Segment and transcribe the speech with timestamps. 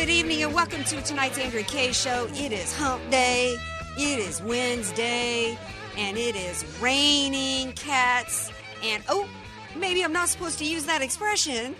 [0.00, 2.26] Good evening and welcome to tonight's Andrea Kaye Show.
[2.32, 3.54] It is hump day,
[3.98, 5.58] it is Wednesday,
[5.94, 8.50] and it is raining cats.
[8.82, 9.28] And oh,
[9.76, 11.76] maybe I'm not supposed to use that expression.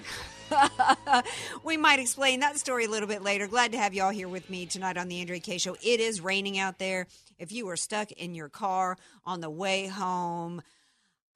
[1.65, 3.47] we might explain that story a little bit later.
[3.47, 5.79] Glad to have you all here with me tonight on the Andrea Kaye Show.
[5.83, 7.07] It is raining out there.
[7.39, 10.61] If you are stuck in your car on the way home,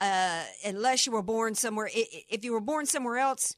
[0.03, 3.57] uh, unless you were born somewhere, if you were born somewhere else,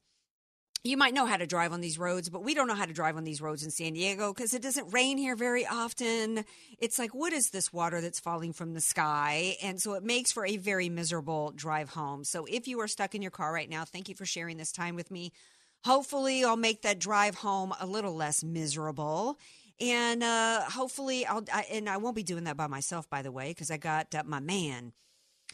[0.87, 2.92] you might know how to drive on these roads, but we don't know how to
[2.92, 6.45] drive on these roads in San Diego because it doesn't rain here very often.
[6.78, 9.56] It's like, what is this water that's falling from the sky?
[9.62, 12.25] And so it makes for a very miserable drive home.
[12.25, 14.73] So if you are stuck in your car right now, thank you for sharing this
[14.73, 15.33] time with me.
[15.84, 19.39] Hopefully, I'll make that drive home a little less miserable.
[19.81, 23.31] And uh, hopefully, I'll, I, and I won't be doing that by myself, by the
[23.31, 24.93] way, because I got uh, my man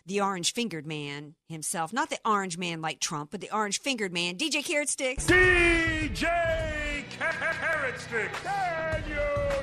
[0.06, 1.92] the orange fingered man himself.
[1.92, 5.26] Not the orange man like Trump, but the orange fingered man, DJ Carrot Sticks.
[5.26, 6.24] DJ
[7.10, 8.32] Carrot Stick.
[8.32, 9.14] Can you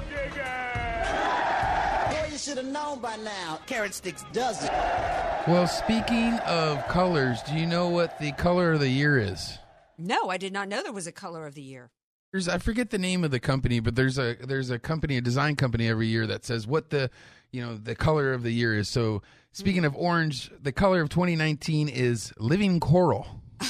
[0.10, 2.12] dig it?
[2.12, 3.60] Boy, you should have known by now.
[3.66, 4.72] Carrot Sticks does it.
[5.48, 9.58] Well, speaking of colors, do you know what the color of the year is?
[9.98, 11.92] No, I did not know there was a color of the year.
[12.32, 15.22] There's I forget the name of the company, but there's a there's a company, a
[15.22, 17.10] design company every year that says what the
[17.52, 18.88] you know the color of the year is.
[18.88, 23.42] So speaking of orange, the color of 2019 is living coral.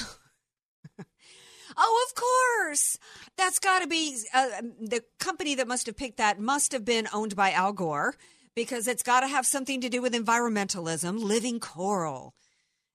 [1.82, 3.00] Oh, of course.
[3.38, 7.08] That's got to be uh, the company that must have picked that must have been
[7.14, 8.16] owned by Al Gore
[8.54, 12.34] because it's got to have something to do with environmentalism, living coral.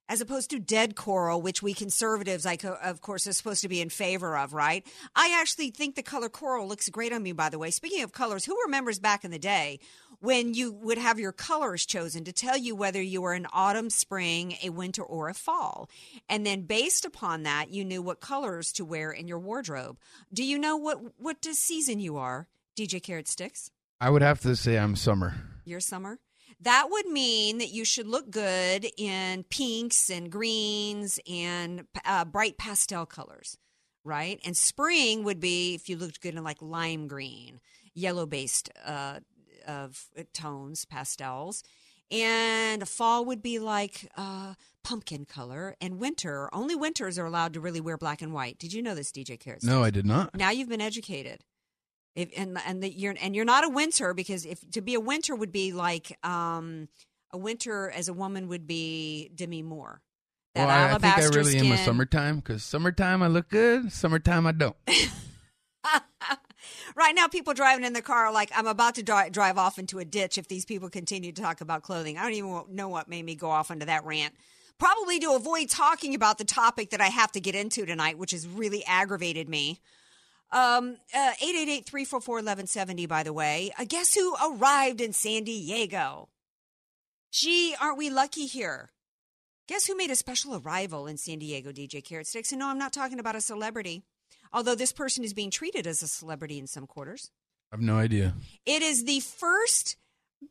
[0.07, 3.67] As opposed to dead coral, which we conservatives, I co- of course, are supposed to
[3.67, 4.85] be in favor of, right?
[5.15, 7.71] I actually think the color coral looks great on me, by the way.
[7.71, 9.79] Speaking of colors, who remembers back in the day
[10.19, 13.89] when you would have your colors chosen to tell you whether you were an autumn,
[13.89, 15.89] spring, a winter, or a fall?
[16.29, 19.97] And then based upon that, you knew what colors to wear in your wardrobe.
[20.31, 23.71] Do you know what, what season you are, DJ Carrot Sticks?
[23.99, 25.33] I would have to say I'm summer.
[25.63, 26.19] Your summer?
[26.61, 32.57] That would mean that you should look good in pinks and greens and uh, bright
[32.57, 33.57] pastel colors,
[34.03, 34.39] right?
[34.45, 37.59] And spring would be if you looked good in like lime green,
[37.93, 39.19] yellow based uh,
[39.67, 41.63] of tones, pastels.
[42.11, 45.75] And fall would be like uh, pumpkin color.
[45.81, 48.59] And winter, only winters are allowed to really wear black and white.
[48.59, 49.63] Did you know this, DJ Carrot?
[49.63, 50.35] No, I did not.
[50.35, 51.41] Now you've been educated.
[52.15, 54.99] If, and and the, you're and you're not a winter because if to be a
[54.99, 56.87] winter would be like um,
[57.31, 60.01] a winter as a woman would be Demi Moore.
[60.53, 63.91] That well, I, I think I really am a summertime because summertime I look good,
[63.91, 64.77] summertime I don't.
[66.95, 69.77] right now, people driving in the car are like, I'm about to dri- drive off
[69.77, 72.17] into a ditch if these people continue to talk about clothing.
[72.17, 74.33] I don't even know what made me go off into that rant.
[74.77, 78.31] Probably to avoid talking about the topic that I have to get into tonight, which
[78.31, 79.79] has really aggravated me.
[80.51, 83.71] Um, uh, 888-344-1170, by the way.
[83.77, 86.29] Uh, guess who arrived in San Diego?
[87.31, 88.91] Gee, aren't we lucky here?
[89.67, 92.51] Guess who made a special arrival in San Diego, DJ Carrot Sticks?
[92.51, 94.03] And no, I'm not talking about a celebrity,
[94.53, 97.31] although this person is being treated as a celebrity in some quarters.
[97.71, 98.35] I have no idea.
[98.65, 99.97] It is the first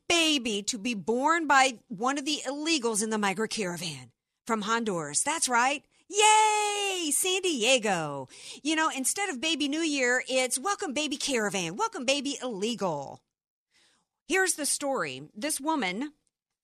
[0.08, 4.10] baby to be born by one of the illegals in the migrant caravan
[4.46, 5.22] from Honduras.
[5.22, 5.84] That's right.
[6.08, 7.10] Yay!
[7.10, 8.28] San Diego.
[8.62, 13.22] You know, instead of Baby New Year, it's Welcome Baby Caravan, Welcome Baby Illegal.
[14.26, 15.22] Here's the story.
[15.34, 16.12] This woman,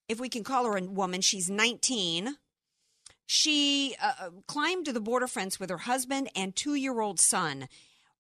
[0.09, 2.37] if we can call her a woman, she's 19.
[3.27, 7.69] She uh, climbed to the border fence with her husband and two year old son.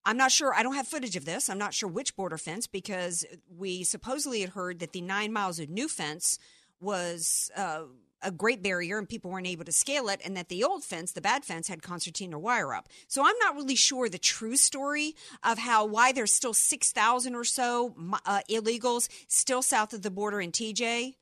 [0.04, 0.54] I'm not sure.
[0.54, 1.50] I don't have footage of this.
[1.50, 5.58] I'm not sure which border fence because we supposedly had heard that the nine miles
[5.58, 6.38] of new fence
[6.80, 7.82] was uh,
[8.22, 11.12] a great barrier and people weren't able to scale it, and that the old fence,
[11.12, 12.88] the bad fence, had concertina wire up.
[13.08, 17.44] So I'm not really sure the true story of how why there's still 6,000 or
[17.44, 17.94] so
[18.26, 21.14] uh, illegals still south of the border in TJ.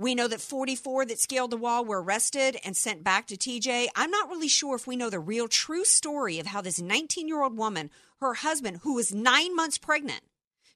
[0.00, 3.88] We know that 44 that scaled the wall were arrested and sent back to TJ.
[3.96, 7.26] I'm not really sure if we know the real true story of how this 19
[7.26, 7.90] year old woman,
[8.20, 10.20] her husband, who was nine months pregnant,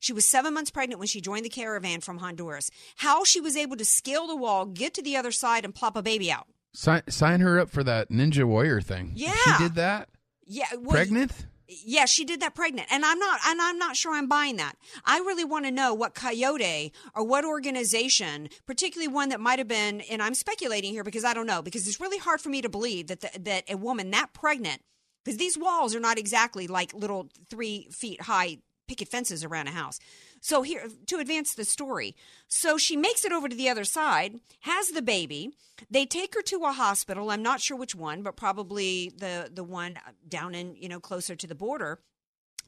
[0.03, 2.73] she was seven months pregnant when she joined the caravan from Honduras.
[2.97, 5.97] How she was able to scale the wall, get to the other side, and plop
[5.97, 6.49] a baby out.
[6.75, 9.13] Sign, sign her up for that Ninja Warrior thing.
[9.15, 9.33] Yeah.
[9.45, 10.09] She did that?
[10.45, 10.67] Yeah.
[10.73, 11.47] Well, Pregnant?
[11.69, 14.75] Yeah, she did that pregnant, and I'm not, and I'm not sure I'm buying that.
[15.07, 19.69] I really want to know what coyote or what organization, particularly one that might have
[19.69, 22.61] been, and I'm speculating here because I don't know, because it's really hard for me
[22.61, 24.83] to believe that the, that a woman that pregnant,
[25.25, 28.59] because these walls are not exactly like little three feet high
[28.93, 29.99] picket fences around a house.
[30.43, 32.15] So here to advance the story.
[32.47, 35.53] So she makes it over to the other side, has the baby.
[35.91, 37.31] They take her to a hospital.
[37.31, 39.97] I'm not sure which one, but probably the the one
[40.29, 42.01] down in, you know, closer to the border.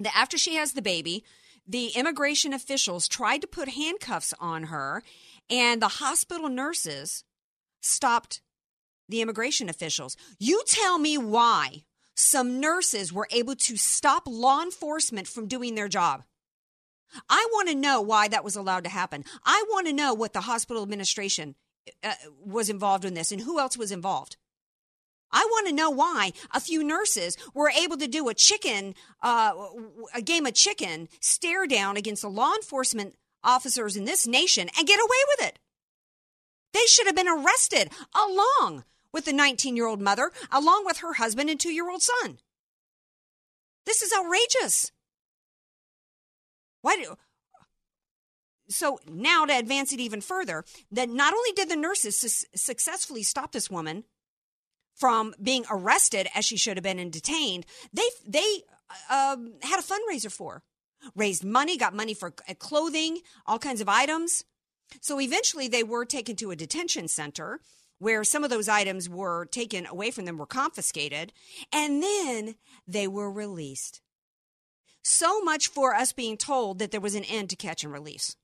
[0.01, 1.25] The, after she has the baby,
[1.69, 5.03] the immigration officials tried to put handcuffs on her
[5.51, 7.25] and the hospital nurses
[7.83, 8.41] stopped
[9.11, 10.17] the immigration officials.
[10.39, 15.89] You tell me why some nurses were able to stop law enforcement from doing their
[15.89, 16.25] job.
[17.29, 19.25] I want to know why that was allowed to happen.
[19.45, 21.55] I want to know what the hospital administration
[22.03, 22.15] uh,
[22.45, 24.37] was involved in this and who else was involved.
[25.31, 29.53] I want to know why a few nurses were able to do a chicken, uh,
[30.15, 34.87] a game of chicken stare down against the law enforcement officers in this nation and
[34.87, 35.59] get away with it.
[36.73, 38.85] They should have been arrested along
[39.15, 42.39] with the 19 year old mother, along with her husband and two year old son.
[43.87, 44.91] This is outrageous.
[46.83, 47.17] Why do.
[48.69, 53.23] So now to advance it even further, that not only did the nurses su- successfully
[53.23, 54.05] stop this woman
[54.95, 58.63] from being arrested as she should have been and detained, they they
[59.11, 60.63] um, had a fundraiser for,
[61.15, 64.45] raised money, got money for clothing, all kinds of items.
[65.01, 67.61] So eventually, they were taken to a detention center
[67.99, 71.33] where some of those items were taken away from them, were confiscated,
[71.73, 72.57] and then
[72.87, 74.01] they were released.
[75.03, 78.37] So much for us being told that there was an end to catch and release.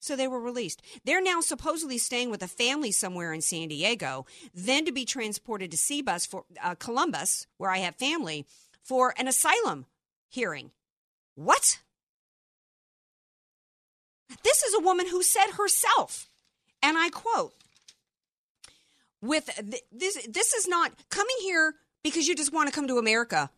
[0.00, 0.80] So they were released.
[1.04, 5.72] They're now supposedly staying with a family somewhere in San Diego, then to be transported
[5.72, 8.46] to Cebus for uh, Columbus, where I have family,
[8.82, 9.86] for an asylum
[10.28, 10.70] hearing.
[11.34, 11.80] What?
[14.44, 16.28] This is a woman who said herself,
[16.82, 17.54] and I quote,
[19.20, 19.46] with
[19.92, 23.50] this this is not coming here because you just want to come to America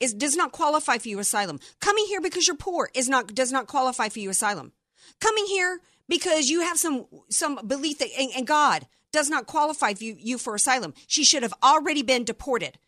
[0.00, 1.58] is does not qualify for you asylum.
[1.80, 4.72] Coming here because you're poor is not does not qualify for you asylum.
[5.20, 9.94] Coming here because you have some some belief that, in, in God does not qualify
[9.94, 10.94] for you, you for asylum.
[11.06, 12.78] She should have already been deported.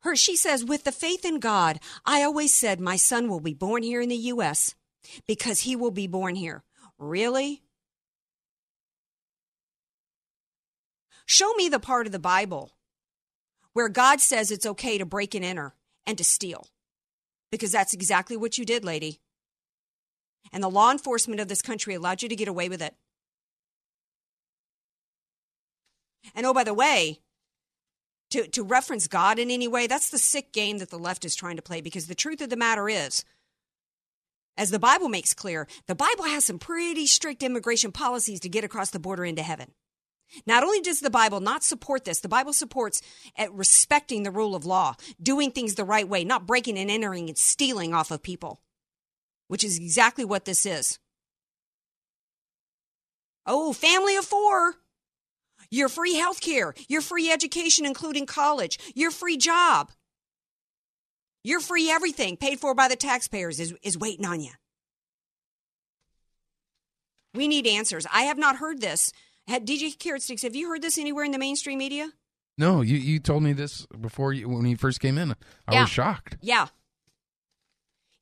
[0.00, 3.54] Her she says with the faith in God, I always said my son will be
[3.54, 4.74] born here in the US
[5.26, 6.62] because he will be born here.
[6.98, 7.62] Really?
[11.28, 12.72] Show me the part of the Bible
[13.74, 15.74] where God says it's okay to break and enter
[16.06, 16.68] and to steal.
[17.52, 19.20] Because that's exactly what you did, lady.
[20.54, 22.94] And the law enforcement of this country allowed you to get away with it.
[26.34, 27.20] And oh, by the way,
[28.30, 31.36] to, to reference God in any way, that's the sick game that the left is
[31.36, 33.22] trying to play because the truth of the matter is,
[34.56, 38.64] as the Bible makes clear, the Bible has some pretty strict immigration policies to get
[38.64, 39.72] across the border into heaven.
[40.46, 43.00] Not only does the Bible not support this, the Bible supports
[43.36, 47.28] at respecting the rule of law, doing things the right way, not breaking and entering
[47.28, 48.60] and stealing off of people,
[49.48, 50.98] which is exactly what this is.
[53.46, 54.74] Oh, family of four.
[55.70, 59.90] Your free health care, your free education, including college, your free job,
[61.44, 64.52] your free everything paid for by the taxpayers is, is waiting on you.
[67.34, 68.06] We need answers.
[68.12, 69.12] I have not heard this
[69.48, 72.10] DJ Carrot Sticks, have you heard this anywhere in the mainstream media?
[72.58, 75.32] No, you, you told me this before you, when you first came in.
[75.66, 75.80] I yeah.
[75.82, 76.36] was shocked.
[76.40, 76.66] Yeah.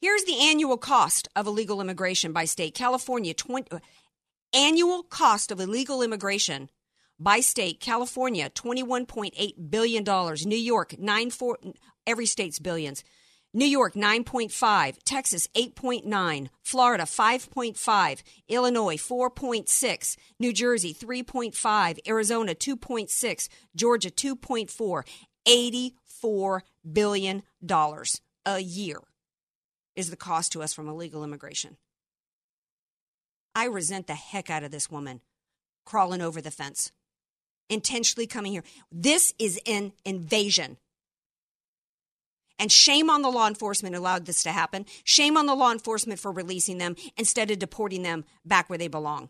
[0.00, 2.74] Here's the annual cost of illegal immigration by state.
[2.74, 3.78] California, 20, uh,
[4.54, 6.68] annual cost of illegal immigration
[7.18, 7.80] by state.
[7.80, 10.04] California, $21.8 billion.
[10.44, 11.58] New York, 9, 4,
[12.06, 13.02] every state's billions.
[13.56, 24.10] New York 9.5, Texas 8.9, Florida 5.5, Illinois 4.6, New Jersey 3.5, Arizona 2.6, Georgia
[24.10, 25.02] 2.4,
[25.46, 29.00] 84 billion dollars a year
[29.94, 31.78] is the cost to us from illegal immigration.
[33.54, 35.22] I resent the heck out of this woman
[35.86, 36.92] crawling over the fence,
[37.70, 38.64] intentionally coming here.
[38.92, 40.76] This is an invasion.
[42.58, 44.86] And shame on the law enforcement allowed this to happen.
[45.04, 48.88] Shame on the law enforcement for releasing them instead of deporting them back where they
[48.88, 49.28] belong.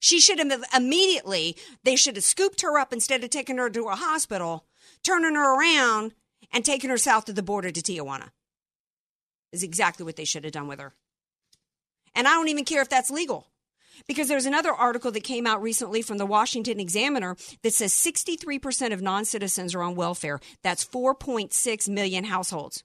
[0.00, 3.88] She should have immediately, they should have scooped her up instead of taking her to
[3.88, 4.64] a hospital,
[5.02, 6.14] turning her around,
[6.52, 8.30] and taking her south to the border to Tijuana.
[9.52, 10.94] Is exactly what they should have done with her.
[12.14, 13.46] And I don't even care if that's legal.
[14.06, 18.92] Because there's another article that came out recently from the Washington Examiner that says 63%
[18.92, 20.40] of non citizens are on welfare.
[20.62, 22.84] That's 4.6 million households.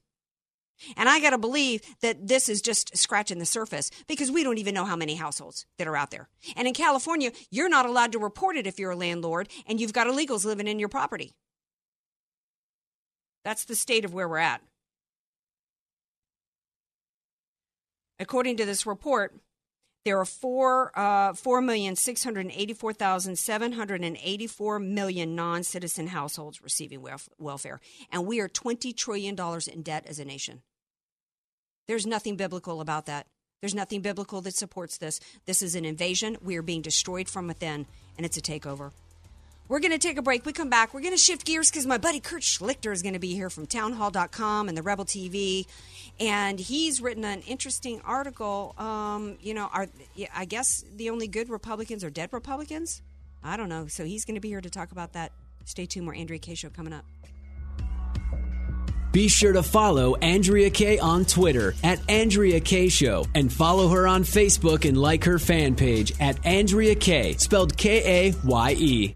[0.98, 4.58] And I got to believe that this is just scratching the surface because we don't
[4.58, 6.28] even know how many households that are out there.
[6.56, 9.94] And in California, you're not allowed to report it if you're a landlord and you've
[9.94, 11.34] got illegals living in your property.
[13.44, 14.62] That's the state of where we're at.
[18.20, 19.36] According to this report,
[20.06, 24.80] there are four uh, four million six hundred eighty four thousand seven hundred eighty four
[24.80, 27.80] million non citizen households receiving welf- welfare,
[28.12, 30.62] and we are twenty trillion dollars in debt as a nation.
[31.88, 33.28] There's nothing biblical about that.
[33.62, 35.22] There's nothing biblical that supports this.
[35.46, 36.38] This is an invasion.
[36.42, 37.86] We are being destroyed from within,
[38.18, 38.92] and it's a takeover.
[39.68, 40.46] We're going to take a break.
[40.46, 40.94] We come back.
[40.94, 43.50] We're going to shift gears because my buddy Kurt Schlichter is going to be here
[43.50, 45.66] from townhall.com and the Rebel TV.
[46.20, 48.76] And he's written an interesting article.
[48.78, 49.88] Um, you know, are
[50.36, 53.02] I guess the only good Republicans are dead Republicans?
[53.44, 53.88] I don't know.
[53.88, 55.32] So he's going to be here to talk about that.
[55.66, 56.06] Stay tuned.
[56.06, 57.06] More Andrea Kaye Show coming up.
[59.14, 64.08] Be sure to follow Andrea Kaye on Twitter at Andrea Kaye Show and follow her
[64.08, 69.16] on Facebook and like her fan page at Andrea Kaye, spelled K A Y E.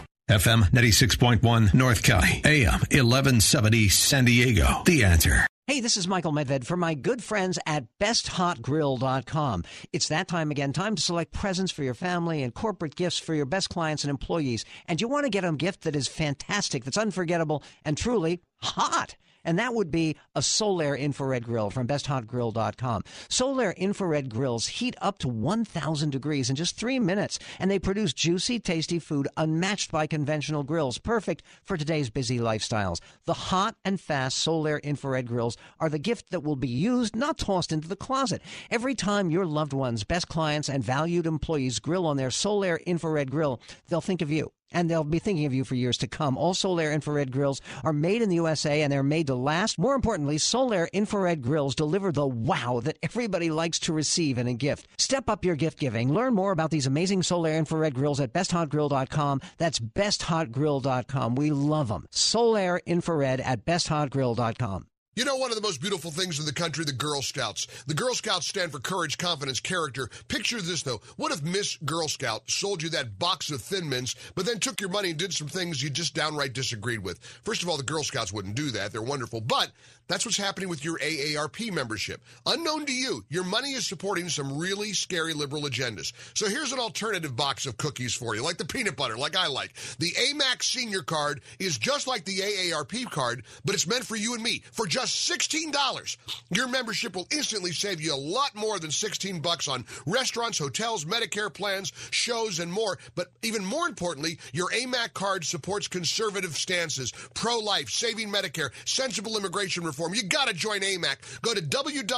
[0.31, 4.81] FM 96.1 North County, AM 1170 San Diego.
[4.85, 5.45] The answer.
[5.67, 9.63] Hey, this is Michael Medved for my good friends at BestHotGrill.com.
[9.91, 13.35] It's that time again, time to select presents for your family and corporate gifts for
[13.35, 14.63] your best clients and employees.
[14.87, 18.41] And you want to get them a gift that is fantastic, that's unforgettable, and truly
[18.61, 23.03] hot and that would be a Solaire infrared grill from besthotgrill.com.
[23.29, 28.13] Solaire infrared grills heat up to 1,000 degrees in just three minutes, and they produce
[28.13, 32.99] juicy, tasty food unmatched by conventional grills, perfect for today's busy lifestyles.
[33.25, 37.37] The hot and fast Solaire infrared grills are the gift that will be used, not
[37.37, 38.41] tossed into the closet.
[38.69, 43.31] Every time your loved ones, best clients, and valued employees grill on their Solaire infrared
[43.31, 46.37] grill, they'll think of you and they'll be thinking of you for years to come.
[46.37, 49.77] All Solaire infrared grills are made in the USA and they're made to last.
[49.79, 54.53] More importantly, Solaire infrared grills deliver the wow that everybody likes to receive in a
[54.53, 54.87] gift.
[54.97, 56.13] Step up your gift giving.
[56.13, 59.41] Learn more about these amazing Solaire infrared grills at besthotgrill.com.
[59.57, 61.35] That's besthotgrill.com.
[61.35, 62.05] We love them.
[62.11, 64.90] Solaire infrared at besthotgrill.com.
[65.13, 67.67] You know, one of the most beautiful things in the country, the Girl Scouts.
[67.85, 70.09] The Girl Scouts stand for courage, confidence, character.
[70.29, 71.01] Picture this, though.
[71.17, 74.79] What if Miss Girl Scout sold you that box of Thin Mints, but then took
[74.79, 77.19] your money and did some things you just downright disagreed with?
[77.43, 78.93] First of all, the Girl Scouts wouldn't do that.
[78.93, 79.41] They're wonderful.
[79.41, 79.71] But
[80.07, 82.21] that's what's happening with your AARP membership.
[82.45, 86.13] Unknown to you, your money is supporting some really scary liberal agendas.
[86.35, 89.47] So here's an alternative box of cookies for you, like the peanut butter, like I
[89.47, 89.73] like.
[89.99, 94.35] The AMAC Senior Card is just like the AARP card, but it's meant for you
[94.35, 96.17] and me for just $16.
[96.49, 101.05] Your membership will instantly save you a lot more than 16 bucks on restaurants, hotels,
[101.05, 102.97] Medicare plans, shows, and more.
[103.15, 109.83] But even more importantly, your AMAC card supports conservative stances, pro-life, saving Medicare, sensible immigration
[109.83, 110.13] reform.
[110.13, 111.41] You got to join AMAC.
[111.41, 112.11] Go to www.amac.us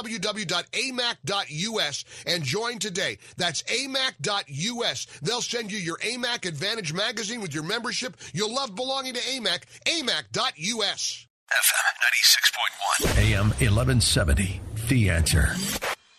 [2.26, 3.18] and join today.
[3.36, 5.06] That's amac.us.
[5.22, 8.16] They'll send you your AMAC Advantage magazine with your membership.
[8.32, 9.62] You'll love belonging to AMAC.
[9.86, 11.26] amac.us.
[11.52, 13.18] FM 96.1.
[13.18, 14.60] AM 1170.
[14.88, 15.54] The answer.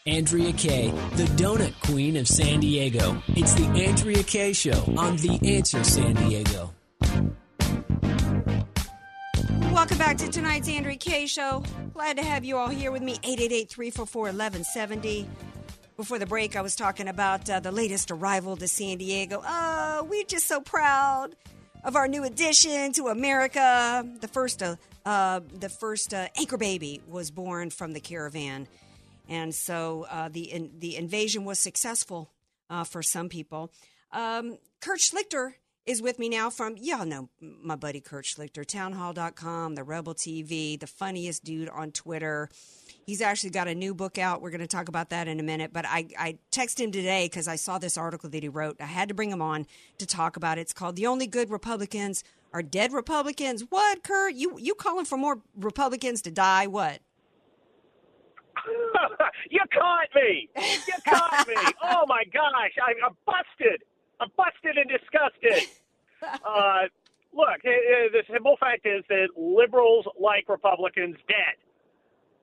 [0.05, 3.21] Andrea Kaye, the donut queen of San Diego.
[3.29, 6.71] It's the Andrea Kaye Show on The Answer San Diego.
[9.73, 11.63] Welcome back to tonight's Andrea Kaye Show.
[11.93, 13.15] Glad to have you all here with me.
[13.17, 15.25] 888-344-1170.
[15.97, 19.41] Before the break, I was talking about uh, the latest arrival to San Diego.
[19.45, 21.35] Oh, we're just so proud
[21.85, 24.05] of our new addition to America.
[24.19, 24.75] The first, uh,
[25.05, 28.67] uh, the first uh, anchor baby was born from the caravan,
[29.29, 32.31] and so uh, the in, the invasion was successful
[32.69, 33.71] uh, for some people.
[34.11, 35.53] Um, Kurt Schlichter
[35.85, 40.79] is with me now from y'all know my buddy Kurt Schlichter, townhall.com, the Rebel TV,
[40.79, 42.49] the funniest dude on Twitter.
[43.05, 44.41] He's actually got a new book out.
[44.41, 45.71] We're going to talk about that in a minute.
[45.71, 48.77] But I, I texted him today because I saw this article that he wrote.
[48.79, 49.67] I had to bring him on
[49.99, 50.61] to talk about it.
[50.61, 54.33] It's called "The Only Good Republicans Are Dead Republicans." What, Kurt?
[54.33, 56.65] You you calling for more Republicans to die?
[56.65, 56.99] What?
[59.51, 60.49] you caught me.
[60.55, 61.55] You caught me.
[61.83, 63.83] Oh my gosh, I'm busted.
[64.19, 65.69] I'm busted and disgusted.
[66.23, 66.87] Uh,
[67.33, 71.53] look, the simple fact is that liberals like Republicans dead.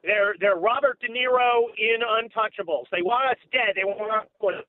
[0.03, 2.87] They're they're Robert De Niro in Untouchables.
[2.91, 3.75] They want us dead.
[3.77, 4.65] They want us,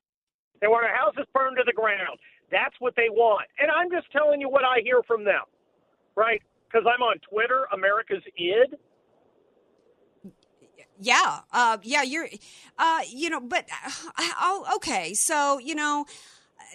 [0.60, 2.18] they want our houses burned to the ground.
[2.50, 3.48] That's what they want.
[3.58, 5.42] And I'm just telling you what I hear from them,
[6.16, 6.40] right?
[6.68, 8.76] Because I'm on Twitter, America's id.
[11.00, 12.28] Yeah, uh, yeah, you're,
[12.78, 13.66] uh, you know, but
[14.38, 15.14] uh, okay.
[15.14, 16.06] So you know,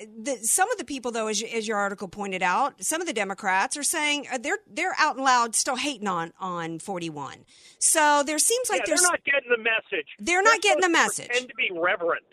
[0.06, 3.14] the, some of the people, though, as, as your article pointed out, some of the
[3.14, 7.46] Democrats are saying uh, they're they're out and loud still hating on on 41.
[7.80, 10.08] So there seems like yeah, they're not getting the message.
[10.20, 11.28] They're not getting the message.
[11.28, 12.26] Pretend to be reverent.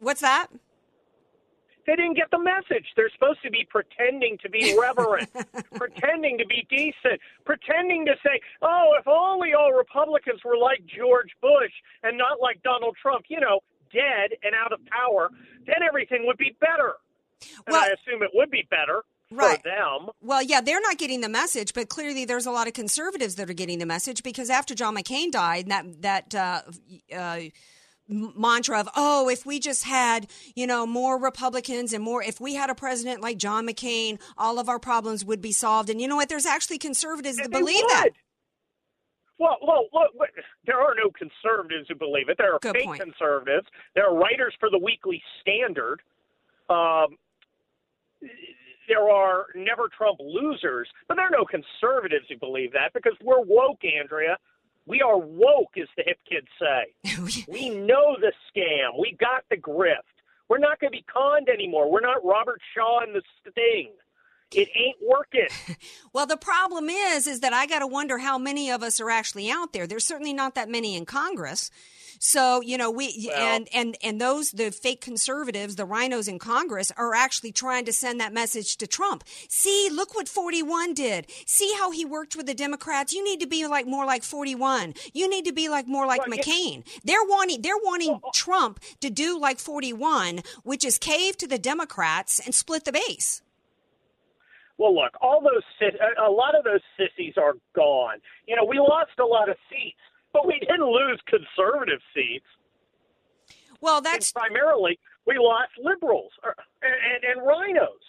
[0.00, 0.48] What's that?
[1.86, 2.84] They didn't get the message.
[2.96, 5.30] They're supposed to be pretending to be reverent,
[5.76, 11.30] pretending to be decent, pretending to say, "Oh, if only all Republicans were like George
[11.40, 11.72] Bush
[12.02, 13.60] and not like Donald Trump." You know,
[13.92, 15.30] dead and out of power,
[15.66, 16.94] then everything would be better.
[17.66, 19.60] And Well- I assume it would be better Right.
[19.62, 20.10] for them.
[20.20, 23.50] Well, yeah, they're not getting the message, but clearly there's a lot of conservatives that
[23.50, 26.62] are getting the message because after John McCain died, that that uh,
[27.14, 27.40] uh,
[28.08, 32.54] mantra of oh, if we just had you know more Republicans and more, if we
[32.54, 35.90] had a president like John McCain, all of our problems would be solved.
[35.90, 36.28] And you know what?
[36.28, 38.10] There's actually conservatives that They believe that.
[39.38, 40.30] Well, well, look, look,
[40.64, 42.38] there are no conservatives who believe it.
[42.38, 43.00] There are Good fake point.
[43.02, 43.66] conservatives.
[43.94, 46.00] There are writers for the Weekly Standard.
[46.70, 47.16] Um,
[48.88, 53.42] there are never Trump losers, but there are no conservatives who believe that because we're
[53.42, 54.38] woke, Andrea.
[54.86, 57.44] We are woke, as the hip kids say.
[57.48, 58.98] we know the scam.
[58.98, 60.06] We got the grift.
[60.48, 61.90] We're not going to be conned anymore.
[61.90, 63.90] We're not Robert Shaw and the Sting.
[64.52, 65.48] It ain't working.
[66.12, 69.10] Well, the problem is, is that I got to wonder how many of us are
[69.10, 69.86] actually out there.
[69.86, 71.70] There's certainly not that many in Congress.
[72.18, 76.90] So you know we and and and those the fake conservatives, the rhinos in Congress,
[76.96, 79.24] are actually trying to send that message to Trump.
[79.48, 81.26] See, look what 41 did.
[81.46, 83.12] See how he worked with the Democrats.
[83.12, 84.94] You need to be like more like 41.
[85.12, 86.84] You need to be like more like McCain.
[87.04, 91.58] They're wanting they're wanting uh Trump to do like 41, which is cave to the
[91.58, 93.42] Democrats and split the base.
[94.78, 98.18] Well, look, all those a lot of those sissies are gone.
[98.46, 100.00] You know, we lost a lot of seats,
[100.32, 102.44] but we didn't lose conservative seats.
[103.80, 108.04] Well, that's primarily we lost liberals or, and, and, and rhinos.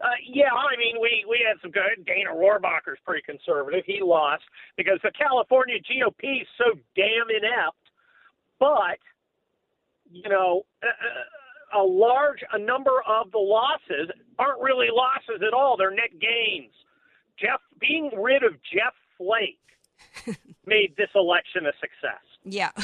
[0.00, 2.06] Uh, yeah, I mean, we, we had some good.
[2.06, 3.82] Dana Rohrabacher's pretty conservative.
[3.84, 4.44] He lost
[4.76, 7.82] because the California GOP is so damn inept.
[8.60, 8.98] But,
[10.10, 10.86] you know, a,
[11.74, 15.76] a large a number of the losses aren't really losses at all.
[15.76, 16.72] They're net gains.
[17.38, 19.58] Jeff being rid of Jeff Flake
[20.66, 22.27] made this election a success.
[22.50, 22.70] Yeah.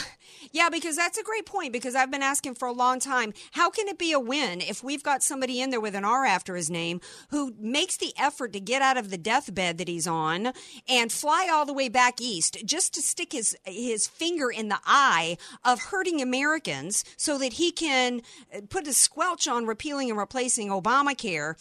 [0.53, 3.33] Yeah, because that's a great point because I've been asking for a long time.
[3.53, 6.25] How can it be a win if we've got somebody in there with an R
[6.25, 7.01] after his name
[7.31, 10.53] who makes the effort to get out of the deathbed that he's on
[10.89, 14.79] and fly all the way back east just to stick his his finger in the
[14.87, 18.23] eye of hurting Americans so that he can
[18.55, 21.55] uh, put a squelch on repealing and replacing Obamacare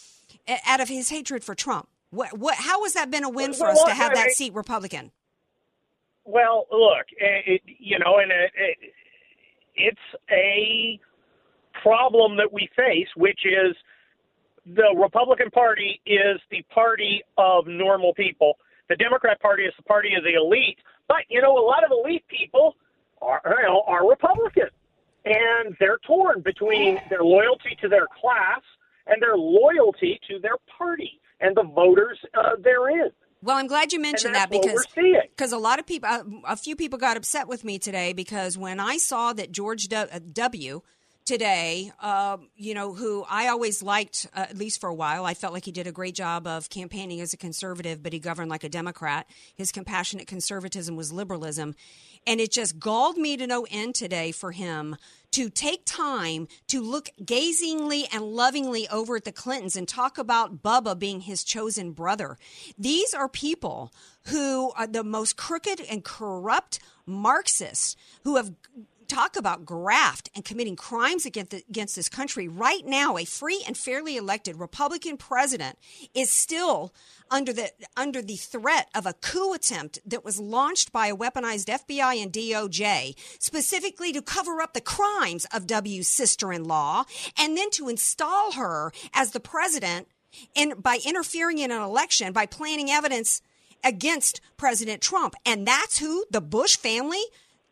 [0.48, 1.88] uh, out of his hatred for Trump?
[2.12, 5.12] What what how has that been a win for us to have that seat Republican?
[6.26, 8.78] Well, look, eh, it, you know, and it, it,
[9.76, 11.00] it's a
[11.82, 13.76] problem that we face, which is
[14.66, 18.58] the Republican Party is the party of normal people.
[18.90, 20.78] The Democrat Party is the party of the elite.
[21.08, 22.76] But you know, a lot of elite people
[23.22, 24.70] are you know, are Republican,
[25.26, 28.62] and they're torn between their loyalty to their class
[29.08, 33.12] and their loyalty to their party and the voters uh, therein.
[33.44, 36.78] Well, I'm glad you mentioned that because because a lot of people, uh, a few
[36.78, 40.82] people got upset with me today because when I saw that George w, uh, w
[41.26, 45.26] today, uh, you know, who I always liked, uh, at least for a while.
[45.26, 48.20] I felt like he did a great job of campaigning as a conservative, but he
[48.20, 49.28] governed like a Democrat.
[49.56, 51.76] His compassionate conservatism was liberalism.
[52.26, 54.96] And it just galled me to no end today for him
[55.32, 60.62] to take time to look gazingly and lovingly over at the Clintons and talk about
[60.62, 62.38] Bubba being his chosen brother.
[62.78, 63.92] These are people
[64.28, 68.54] who are the most crooked and corrupt Marxists who have
[69.14, 72.48] talk about graft and committing crimes against, against this country.
[72.48, 75.78] Right now, a free and fairly elected Republican president
[76.14, 76.94] is still
[77.30, 81.66] under the under the threat of a coup attempt that was launched by a weaponized
[81.66, 87.06] FBI and DOJ specifically to cover up the crimes of W's sister-in-law
[87.38, 90.08] and then to install her as the president
[90.56, 93.42] in by interfering in an election by planting evidence
[93.84, 95.36] against President Trump.
[95.46, 97.22] And that's who the Bush family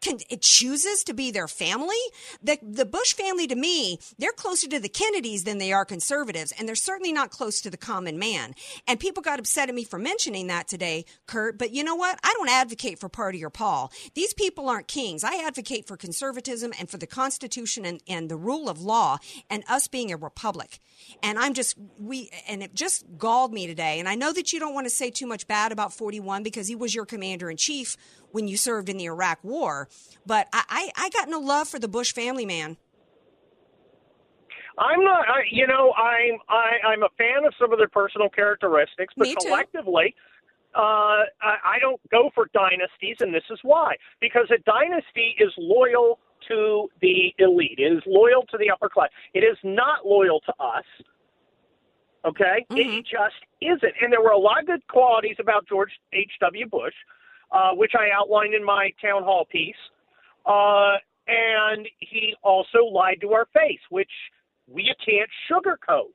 [0.02, 1.96] can, it chooses to be their family.
[2.44, 6.52] The, the Bush family, to me, they're closer to the Kennedys than they are conservatives,
[6.58, 8.54] and they're certainly not close to the common man.
[8.88, 11.58] And people got upset at me for mentioning that today, Kurt.
[11.58, 12.20] But you know what?
[12.24, 13.92] I don't advocate for party or Paul.
[14.14, 15.24] These people aren't kings.
[15.24, 19.18] I advocate for conservatism and for the Constitution and, and the rule of law
[19.50, 20.80] and us being a republic.
[21.24, 24.00] And I'm just, we, and it just galled me today.
[24.00, 26.68] And I know that you don't want to say too much bad about 41 because
[26.68, 27.98] he was your commander in chief
[28.32, 29.88] when you served in the Iraq War.
[30.26, 32.78] But I, I, I got no love for the Bush family, man.
[34.78, 35.28] I'm not.
[35.28, 39.28] I, you know, I'm I, I'm a fan of some of their personal characteristics, but
[39.38, 40.15] collectively,
[40.74, 43.96] uh, I, I don't go for dynasties, and this is why.
[44.22, 47.78] Because a dynasty is loyal to the elite.
[47.78, 49.10] It is loyal to the upper class.
[49.34, 50.86] It is not loyal to us.
[52.24, 53.94] Okay, it just isn't.
[54.02, 56.32] And there were a lot of good qualities about George H.
[56.39, 56.67] W.
[56.67, 56.94] Bush,
[57.52, 59.76] uh, which I outlined in my town hall piece.
[60.46, 64.12] Uh, and he also lied to our face, which
[64.68, 66.14] we can't sugarcoat.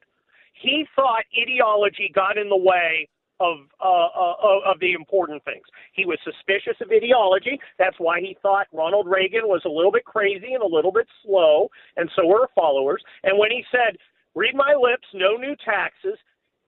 [0.61, 3.09] He thought ideology got in the way
[3.41, 5.65] of uh, uh, of the important things.
[5.93, 7.61] He was suspicious of ideology.
[7.79, 11.07] That's why he thought Ronald Reagan was a little bit crazy and a little bit
[11.25, 13.03] slow, and so were followers.
[13.25, 13.99] And when he said,
[14.35, 16.19] "Read my lips, no new taxes,"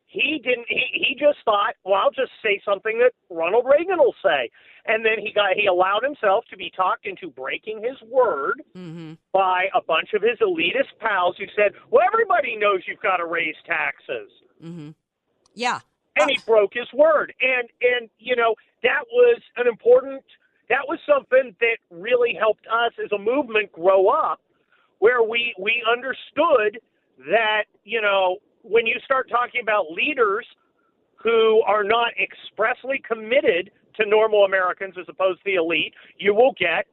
[0.08, 0.66] he didn't.
[0.68, 4.50] He, he just thought, "Well, I'll just say something that Ronald Reagan will say."
[4.86, 9.14] And then he got he allowed himself to be talked into breaking his word Mm-hmm.
[9.32, 13.26] by a bunch of his elitist pals who said, "Well, everybody knows you've got to
[13.26, 14.30] raise taxes."
[14.64, 14.90] Mm-hmm.
[15.54, 15.80] Yeah.
[16.16, 20.22] and he broke his word and and you know that was an important
[20.68, 24.40] that was something that really helped us as a movement grow up
[25.00, 26.80] where we we understood
[27.30, 28.38] that you know
[28.68, 30.46] when you start talking about leaders
[31.16, 36.52] who are not expressly committed to normal Americans as opposed to the elite you will
[36.58, 36.86] get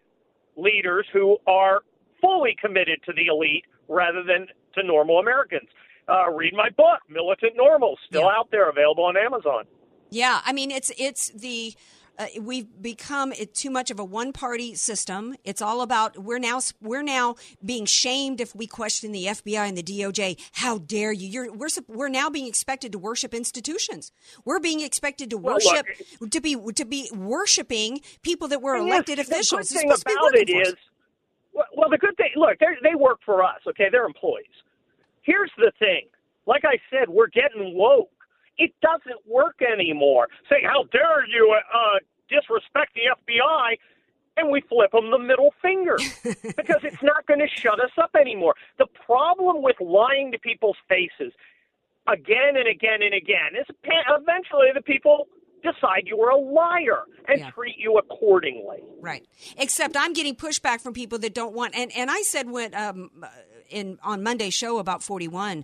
[0.57, 1.81] leaders who are
[2.21, 5.69] fully committed to the elite rather than to normal Americans
[6.07, 9.65] uh, read my book, Militant Normal, still out there, available on Amazon.
[10.11, 11.73] Yeah, I mean it's it's the
[12.17, 15.35] uh, we've become it, too much of a one-party system.
[15.43, 19.77] It's all about we're now we're now being shamed if we question the FBI and
[19.77, 20.39] the DOJ.
[20.53, 21.27] How dare you?
[21.27, 24.11] You're, we're we're now being expected to worship institutions.
[24.45, 25.85] We're being expected to Well, worship
[26.19, 29.69] look- to be to be worshiping people that were elected is, officials.
[29.69, 30.73] The good thing supposed to be about it us.
[31.53, 33.59] well, well, the good thing, look, they they work for us.
[33.67, 34.45] Okay, they're employees.
[35.21, 36.07] Here's the thing.
[36.47, 38.11] Like I said, we're getting woke.
[38.57, 40.27] It doesn't work anymore.
[40.49, 43.77] Say, how dare you uh, disrespect the FBI?
[44.37, 48.11] And we flip them the middle finger because it's not going to shut us up
[48.19, 48.53] anymore.
[48.77, 51.31] The problem with lying to people's faces
[52.07, 55.27] again and again and again is eventually the people
[55.63, 57.49] decide you are a liar and Yeah.
[57.51, 58.79] treat you accordingly.
[59.01, 59.25] Right.
[59.57, 61.73] Except I'm getting pushback from people that don't want.
[61.75, 63.09] And and I said when um,
[63.69, 65.63] in on Monday's show about 41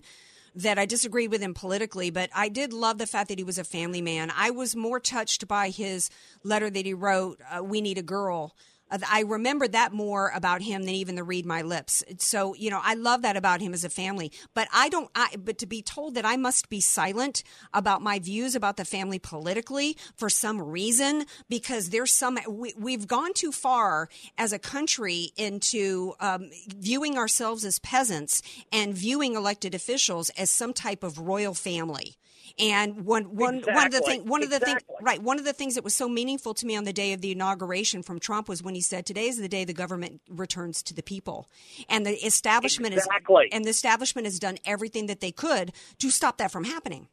[0.54, 3.58] that I disagreed with him politically, but I did love the fact that he was
[3.58, 4.32] a family man.
[4.36, 6.10] I was more touched by his
[6.44, 8.54] letter that he wrote, uh, "We Need a Girl."
[8.92, 12.70] Uh, I remember that more about him than even the "Read My Lips." So you
[12.70, 14.30] know, I love that about him as a family.
[14.54, 15.10] But I don't.
[15.14, 18.84] I, but to be told that I must be silent about my views about the
[18.84, 24.58] family politically for some reason because there's some we, we've gone too far as a
[24.58, 31.18] country into um, viewing ourselves as peasants and viewing elected officials as some type of
[31.18, 32.16] royal family.
[32.58, 34.96] And one one one of the thing one of the things Exactly.
[35.02, 37.20] right one of the things that was so meaningful to me on the day of
[37.20, 40.82] the inauguration from Trump was when he said today is the day the government returns
[40.84, 41.48] to the people
[41.88, 43.44] and the establishment Exactly.
[43.44, 47.08] is and the establishment has done everything that they could to stop that from happening.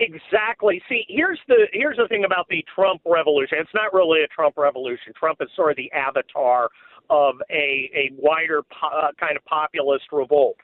[0.00, 0.80] Exactly.
[0.88, 3.58] See, here's the here's the thing about the Trump revolution.
[3.60, 5.12] It's not really a Trump revolution.
[5.18, 6.70] Trump is sort of the avatar
[7.10, 10.56] of a a wider po- uh, kind of populist revolt.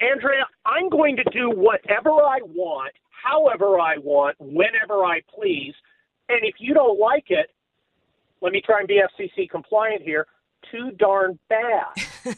[0.00, 5.74] Andrea, I'm going to do whatever I want, however I want, whenever I please.
[6.28, 7.50] And if you don't like it,
[8.40, 10.26] let me try and be FCC compliant here.
[10.70, 12.36] Too darn bad.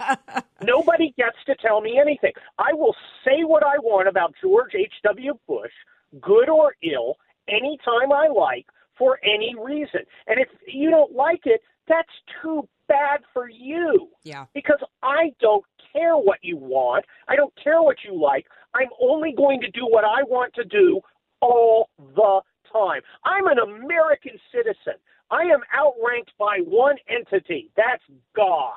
[0.62, 2.32] Nobody gets to tell me anything.
[2.58, 5.38] I will say what I want about George H.W.
[5.46, 5.72] Bush,
[6.20, 7.16] good or ill,
[7.48, 10.00] anytime I like, for any reason.
[10.26, 12.08] And if you don't like it, that's
[12.42, 14.08] too bad for you.
[14.22, 14.46] Yeah.
[14.54, 17.04] Because I don't care what you want.
[17.28, 18.46] I don't care what you like.
[18.74, 21.00] I'm only going to do what I want to do
[21.40, 22.40] all the
[22.72, 23.02] time.
[23.24, 25.00] I'm an American citizen.
[25.30, 27.70] I am outranked by one entity.
[27.76, 28.02] That's
[28.34, 28.74] God.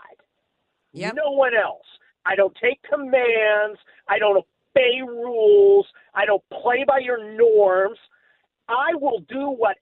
[0.94, 1.16] Yep.
[1.16, 1.86] No one else.
[2.26, 3.80] I don't take commands.
[4.08, 5.88] I don't obey rules.
[6.14, 7.98] I don't play by your norms.
[8.70, 9.78] I will do whatever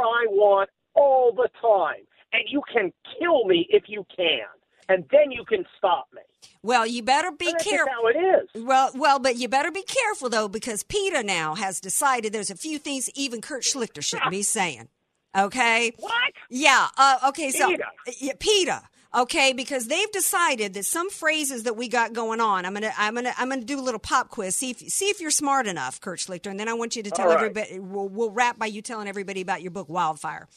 [0.00, 2.06] I want all the time.
[2.32, 4.46] And you can kill me if you can.
[4.88, 6.22] And then you can stop me.
[6.62, 7.92] Well, you better be And that's just careful.
[7.92, 8.64] how it is.
[8.64, 12.56] Well, well, but you better be careful though, because PETA now has decided there's a
[12.56, 14.88] few things even Kurt Schlichter shouldn't be saying.
[15.36, 15.92] Okay.
[15.98, 16.12] What?
[16.50, 16.88] Yeah.
[16.96, 17.50] Uh, okay.
[17.50, 17.84] So PETA.
[18.20, 18.82] Yeah, PETA.
[19.14, 22.64] Okay, because they've decided that some phrases that we got going on.
[22.64, 24.56] I'm gonna, I'm gonna, I'm gonna do a little pop quiz.
[24.56, 27.10] See if, see if you're smart enough, Kurt Schlichter, and then I want you to
[27.10, 27.36] tell right.
[27.36, 27.78] everybody.
[27.78, 30.48] We'll, we'll wrap by you telling everybody about your book Wildfire.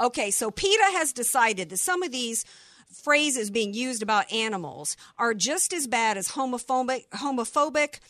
[0.00, 2.46] Okay, so PETA has decided that some of these
[2.92, 8.00] phrases being used about animals are just as bad as homophobic, homophobic,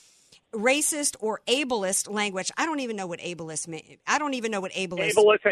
[0.52, 2.50] racist, or ableist language.
[2.56, 3.98] I don't even know what ableist means.
[4.06, 5.14] I don't even know what ableist.
[5.14, 5.46] Ableist,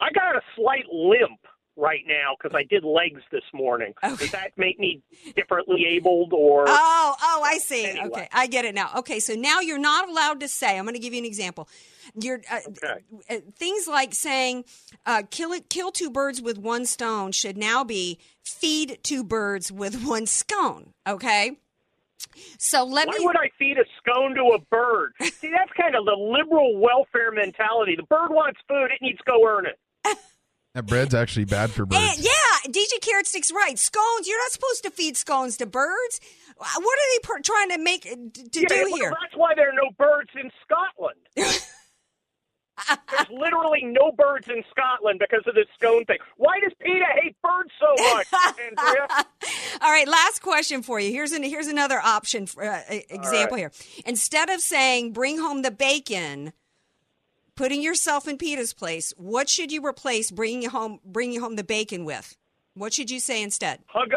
[0.00, 1.40] I- got a slight limp
[1.76, 3.94] right now because I did legs this morning.
[4.02, 5.00] Does that make me
[5.36, 6.64] differently abled or?
[6.66, 7.86] Oh, oh, I see.
[7.86, 8.06] Anyway.
[8.08, 8.90] Okay, I get it now.
[8.98, 10.76] Okay, so now you're not allowed to say.
[10.76, 11.68] I'm going to give you an example.
[12.20, 12.60] You're uh,
[13.30, 14.64] uh, things like saying
[15.06, 19.70] uh, "kill it, kill two birds with one stone" should now be "feed two birds
[19.72, 21.58] with one scone." Okay.
[22.58, 23.24] So let Why me.
[23.24, 25.12] Why would I feed a scone to a bird?
[25.20, 27.96] See, that's kind of the liberal welfare mentality.
[27.96, 29.78] The bird wants food; it needs to go earn it.
[30.74, 32.18] That bread's actually bad for birds.
[32.18, 33.76] And, yeah, DJ Carrot Stick's right.
[33.78, 34.28] Scones.
[34.28, 36.20] You're not supposed to feed scones to birds.
[36.56, 39.10] What are they per- trying to make to Yeah, do well, here?
[39.10, 41.18] That's why there are no birds in Scotland.
[42.86, 46.18] There's literally no birds in Scotland because of this scone thing.
[46.36, 48.26] Why does PETA hate birds so much,
[48.64, 49.06] Andrea?
[49.80, 51.10] All right, last question for you.
[51.10, 53.72] Here's an, here's another option for, uh, example here.
[54.06, 56.52] Instead of saying "bring home the bacon,"
[57.56, 62.04] putting yourself in PETA's place, what should you replace bringing home bringing home the bacon
[62.04, 62.36] with?
[62.74, 63.80] What should you say instead?
[63.86, 64.12] Hug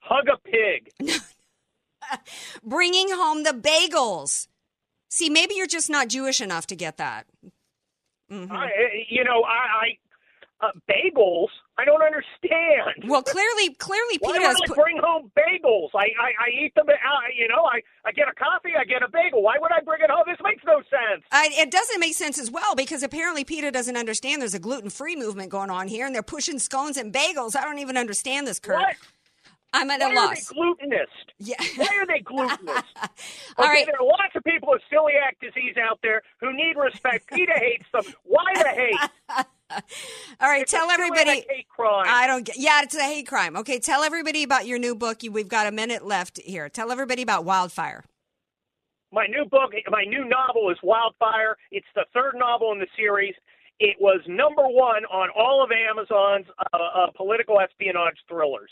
[0.00, 0.92] hug a pig.
[2.64, 4.48] Bringing home the bagels.
[5.08, 7.26] See, maybe you're just not Jewish enough to get that.
[8.30, 8.50] Mhm.
[8.50, 8.68] I,
[9.08, 9.98] you know, I, I
[10.62, 11.48] uh, bagels.
[11.78, 13.08] I don't understand.
[13.08, 14.76] Well, clearly, clearly, Why PETA do I put.
[14.76, 15.88] bring home bagels?
[15.94, 16.86] I, I, I eat them.
[16.88, 18.72] I, you know, I, I get a coffee.
[18.78, 19.42] I get a bagel.
[19.42, 20.24] Why would I bring it home?
[20.26, 21.24] This makes no sense.
[21.32, 24.90] I, it doesn't make sense as well because apparently PETA doesn't understand there's a gluten
[24.90, 27.56] free movement going on here and they're pushing scones and bagels.
[27.56, 28.76] I don't even understand this, Kurt.
[28.76, 28.96] What?
[29.72, 30.48] I'm at Why a are loss.
[30.48, 31.08] they glutinous?
[31.38, 31.56] Yeah.
[31.76, 32.82] Why are they glutinous?
[33.58, 33.86] All okay, right.
[33.86, 37.28] there are lots of people with celiac disease out there who need respect.
[37.32, 38.14] PETA hates them.
[38.24, 39.10] Why the hate?
[40.40, 41.44] All right, It's tell a everybody.
[41.48, 42.06] hate crime.
[42.08, 42.56] I don't get.
[42.58, 43.56] Yeah, it's a hate crime.
[43.56, 45.18] Okay, tell everybody about your new book.
[45.30, 46.68] We've got a minute left here.
[46.68, 48.04] Tell everybody about Wildfire.
[49.12, 51.56] My new book, my new novel is Wildfire.
[51.70, 53.34] It's the third novel in the series.
[53.78, 58.70] It was number one on all of Amazon's uh, uh, political espionage thrillers.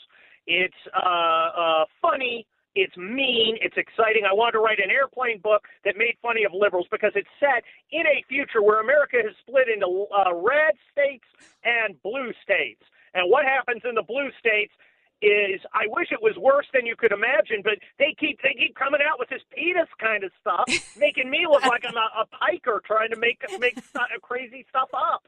[0.49, 2.47] It's uh, uh, funny.
[2.75, 3.61] It's mean.
[3.61, 4.25] It's exciting.
[4.25, 7.63] I wanted to write an airplane book that made funny of liberals because it's set
[7.93, 11.29] in a future where America has split into uh, red states
[11.65, 12.81] and blue states.
[13.13, 14.73] And what happens in the blue states
[15.21, 18.75] is I wish it was worse than you could imagine, but they keep they keep
[18.77, 20.65] coming out with this penis kind of stuff,
[20.97, 23.77] making me look like I'm a, a piker trying to make make
[24.23, 25.27] crazy stuff up.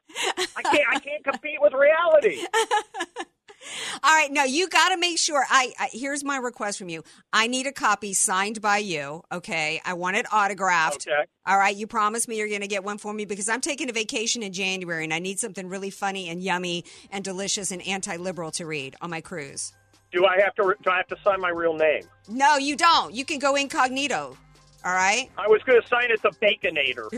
[0.57, 2.47] I can't I can't compete with reality.
[4.03, 5.45] All right, no, you got to make sure.
[5.49, 7.03] I, I here's my request from you.
[7.33, 9.23] I need a copy signed by you.
[9.33, 11.07] Okay, I want it autographed.
[11.09, 11.25] Okay.
[11.47, 13.91] All right, you promise me you're going to get one for me because I'm taking
[13.91, 17.87] a vacation in January and I need something really funny and yummy and delicious and
[17.87, 19.73] anti-liberal to read on my cruise.
[20.13, 22.03] Do I have to do I have to sign my real name?
[22.29, 23.15] No, you don't.
[23.15, 24.37] You can go incognito.
[24.85, 25.29] All right.
[25.37, 27.11] I was going to sign it the Baconator.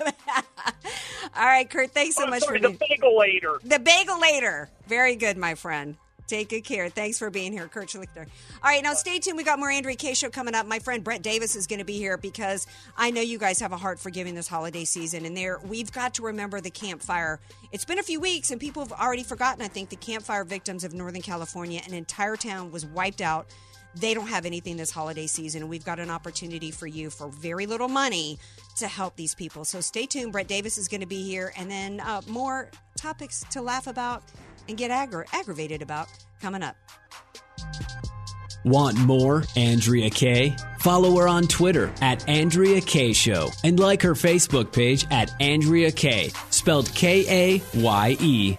[1.36, 1.92] All right, Kurt.
[1.92, 3.60] Thanks so Oh, much sorry, for the being- Bagelator.
[3.62, 4.68] the bagelator.
[4.88, 5.96] Very good, my friend.
[6.26, 6.90] Take good care.
[6.90, 8.26] Thanks for being here, Kurt Schlichter.
[8.62, 9.38] All right, now stay tuned.
[9.38, 10.66] We got more Andrea Kaye show coming up.
[10.66, 12.66] My friend Brett Davis is going to be here because
[12.98, 15.90] I know you guys have a heart for giving this holiday season, and there we've
[15.90, 17.40] got to remember the campfire.
[17.72, 19.62] It's been a few weeks, and people have already forgotten.
[19.62, 23.46] I think the campfire victims of Northern California, an entire town was wiped out.
[24.00, 27.66] They don't have anything this holiday season, we've got an opportunity for you for very
[27.66, 28.38] little money
[28.76, 29.64] to help these people.
[29.64, 30.32] So stay tuned.
[30.32, 34.22] Brett Davis is going to be here, and then uh, more topics to laugh about
[34.68, 36.08] and get aggra- aggravated about
[36.40, 36.76] coming up.
[38.64, 40.54] Want more Andrea Kaye?
[40.80, 45.90] Follow her on Twitter at Andrea Kaye Show and like her Facebook page at Andrea
[45.90, 48.58] Kaye, spelled K A Y E.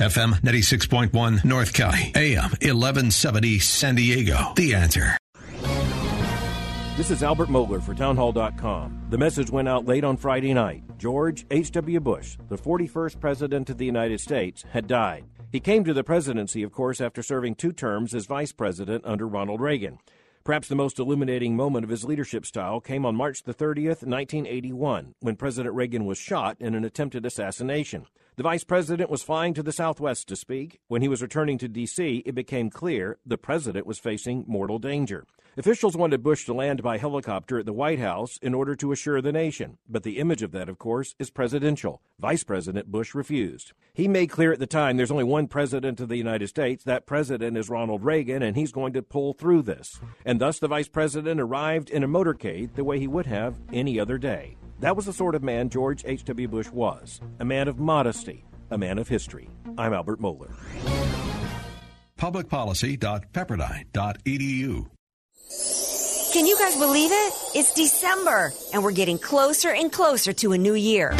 [0.00, 4.54] FM 96.1 North County, AM 1170 San Diego.
[4.56, 5.18] The answer.
[6.96, 9.08] This is Albert Mohler for Townhall.com.
[9.10, 10.84] The message went out late on Friday night.
[10.96, 12.00] George H.W.
[12.00, 15.24] Bush, the 41st President of the United States, had died.
[15.52, 19.28] He came to the presidency, of course, after serving two terms as Vice President under
[19.28, 19.98] Ronald Reagan.
[20.44, 25.14] Perhaps the most illuminating moment of his leadership style came on March the 30th, 1981,
[25.20, 28.06] when President Reagan was shot in an attempted assassination.
[28.40, 30.80] The vice president was flying to the southwest to speak.
[30.88, 35.26] When he was returning to D.C., it became clear the president was facing mortal danger.
[35.58, 39.20] Officials wanted Bush to land by helicopter at the White House in order to assure
[39.20, 42.00] the nation, but the image of that, of course, is presidential.
[42.18, 43.74] Vice President Bush refused.
[43.92, 46.82] He made clear at the time there's only one president of the United States.
[46.82, 50.00] That president is Ronald Reagan, and he's going to pull through this.
[50.24, 54.00] And thus the vice president arrived in a motorcade the way he would have any
[54.00, 54.56] other day.
[54.80, 56.46] That was the sort of man George H.W.
[56.48, 59.50] Bush was a man of modesty, a man of history.
[59.76, 60.50] I'm Albert Mohler.
[62.18, 64.86] Publicpolicy.pepperdine.edu.
[66.32, 67.34] Can you guys believe it?
[67.54, 71.12] It's December, and we're getting closer and closer to a new year.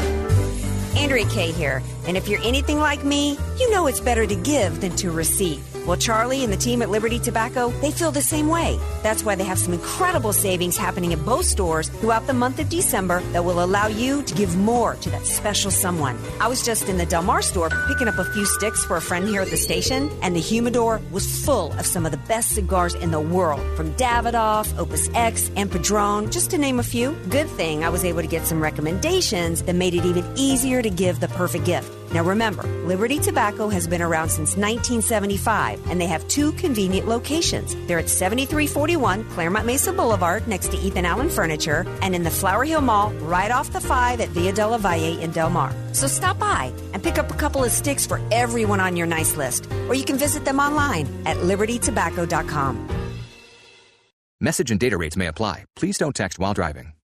[0.96, 4.80] Andrea Kaye here, and if you're anything like me, you know it's better to give
[4.80, 5.62] than to receive.
[5.86, 8.78] Well, Charlie and the team at Liberty Tobacco, they feel the same way.
[9.02, 12.68] That's why they have some incredible savings happening at both stores throughout the month of
[12.68, 16.18] December that will allow you to give more to that special someone.
[16.40, 19.00] I was just in the Del Mar store picking up a few sticks for a
[19.00, 22.50] friend here at the station, and the humidor was full of some of the best
[22.50, 27.12] cigars in the world, from Davidoff, Opus X, and Padron, just to name a few.
[27.28, 30.90] Good thing I was able to get some recommendations that made it even easier to
[30.90, 31.99] give the perfect gift.
[32.12, 37.76] Now remember, Liberty Tobacco has been around since 1975 and they have two convenient locations.
[37.86, 42.64] They're at 7341 Clairemont Mesa Boulevard next to Ethan Allen Furniture and in the Flower
[42.64, 45.72] Hill Mall right off the 5 at Via de la Valle in Del Mar.
[45.92, 49.36] So stop by and pick up a couple of sticks for everyone on your nice
[49.36, 52.88] list or you can visit them online at libertytobacco.com.
[54.40, 55.66] Message and data rates may apply.
[55.76, 56.92] Please don't text while driving.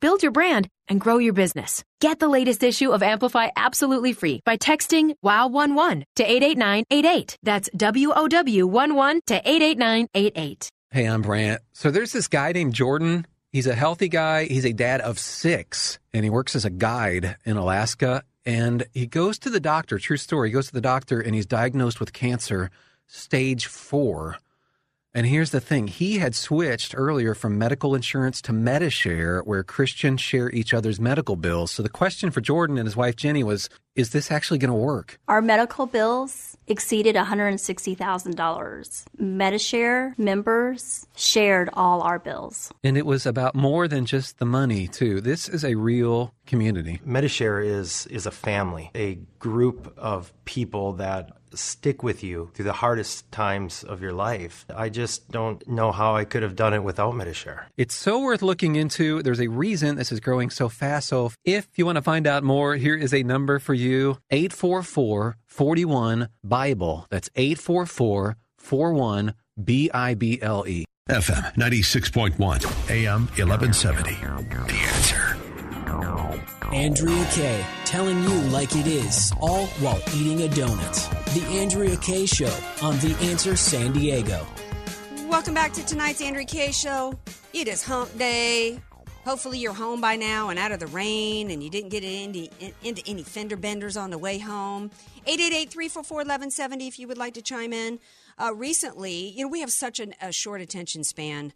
[0.00, 1.84] build your brand, and grow your business.
[2.00, 7.36] Get the latest issue of Amplify absolutely free by texting WOW11 to 88988.
[7.42, 10.68] That's W-O-W-11 to 88988.
[10.90, 11.60] Hey, I'm Brant.
[11.72, 13.26] So there's this guy named Jordan.
[13.52, 14.44] He's a healthy guy.
[14.46, 19.06] He's a dad of six, and he works as a guide in Alaska And he
[19.06, 20.48] goes to the doctor, true story.
[20.48, 22.70] He goes to the doctor and he's diagnosed with cancer,
[23.06, 24.38] stage four.
[25.12, 30.20] And here's the thing he had switched earlier from medical insurance to Medishare, where Christians
[30.20, 31.72] share each other's medical bills.
[31.72, 34.74] So the question for Jordan and his wife Jenny was is this actually going to
[34.74, 35.18] work?
[35.28, 39.04] Our medical bills exceeded $160,000.
[39.20, 42.72] Medishare members shared all our bills.
[42.84, 45.20] And it was about more than just the money, too.
[45.20, 47.00] This is a real community.
[47.06, 52.72] Medishare is is a family, a group of people that stick with you through the
[52.72, 54.64] hardest times of your life.
[54.74, 57.64] I just don't know how I could have done it without Medishare.
[57.76, 59.22] It's so worth looking into.
[59.22, 61.08] There's a reason this is growing so fast.
[61.08, 65.36] So if you want to find out more, here is a number for you 844
[65.46, 67.06] 41 Bible.
[67.10, 70.84] That's 844 41 B I B L E.
[71.08, 72.38] FM 96.1,
[72.88, 74.10] AM 1170.
[74.68, 75.36] The answer.
[76.72, 81.34] Andrea Kaye, telling you like it is, all while eating a donut.
[81.34, 84.46] The Andrea Kaye Show on The Answer San Diego.
[85.26, 87.18] Welcome back to tonight's Andrea Kaye Show.
[87.52, 88.80] It is hump day.
[89.24, 92.48] Hopefully you're home by now and out of the rain and you didn't get into,
[92.82, 94.90] into any fender benders on the way home.
[95.26, 97.98] 888-344-1170 if you would like to chime in.
[98.38, 101.52] Uh, recently, you know, we have such an, a short attention span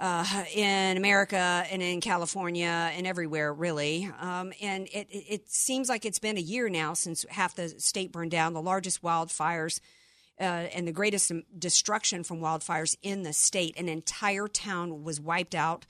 [0.00, 4.10] uh, in America and in California and everywhere, really.
[4.18, 8.10] Um, and it, it, seems like it's been a year now since half the state
[8.12, 9.80] burned down, the largest wildfires
[10.40, 13.78] uh, and the greatest destruction from wildfires in the state.
[13.78, 15.84] An entire town was wiped out.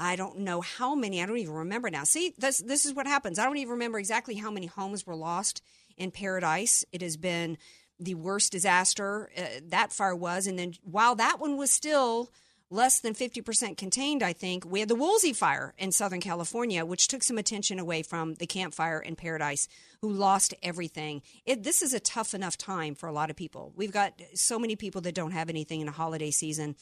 [0.00, 1.22] I don't know how many.
[1.22, 2.04] I don't even remember now.
[2.04, 3.38] See, this this is what happens.
[3.38, 5.62] I don't even remember exactly how many homes were lost
[5.98, 6.86] in Paradise.
[6.90, 7.58] It has been
[7.98, 12.30] the worst disaster uh, that fire was, and then while that one was still
[12.70, 17.08] less than 50% contained, I think, we had the Woolsey fire in Southern California, which
[17.08, 19.66] took some attention away from the Camp Fire in Paradise,
[20.00, 21.20] who lost everything.
[21.44, 23.72] It, this is a tough enough time for a lot of people.
[23.74, 26.76] We've got so many people that don't have anything in a holiday season,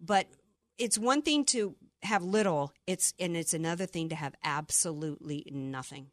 [0.00, 0.26] but
[0.78, 6.08] it's one thing to have little, it's and it's another thing to have absolutely nothing.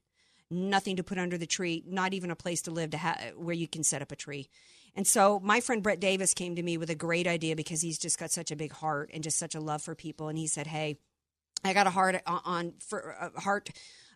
[0.49, 3.55] Nothing to put under the tree, not even a place to live to ha- where
[3.55, 4.49] you can set up a tree.
[4.95, 7.99] And so my friend Brett Davis came to me with a great idea because he's
[7.99, 10.27] just got such a big heart and just such a love for people.
[10.27, 10.97] And he said, "Hey,
[11.63, 13.69] I got a heart on for a heart."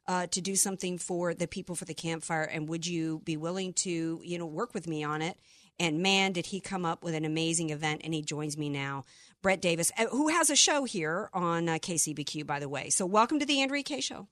[0.07, 3.71] Uh, to do something for the people for the campfire, and would you be willing
[3.71, 5.37] to, you know, work with me on it?
[5.79, 9.05] And man, did he come up with an amazing event, and he joins me now.
[9.41, 12.89] Brett Davis, uh, who has a show here on uh, KCBQ, by the way.
[12.89, 14.27] So, welcome to the Andrea Kaye Show.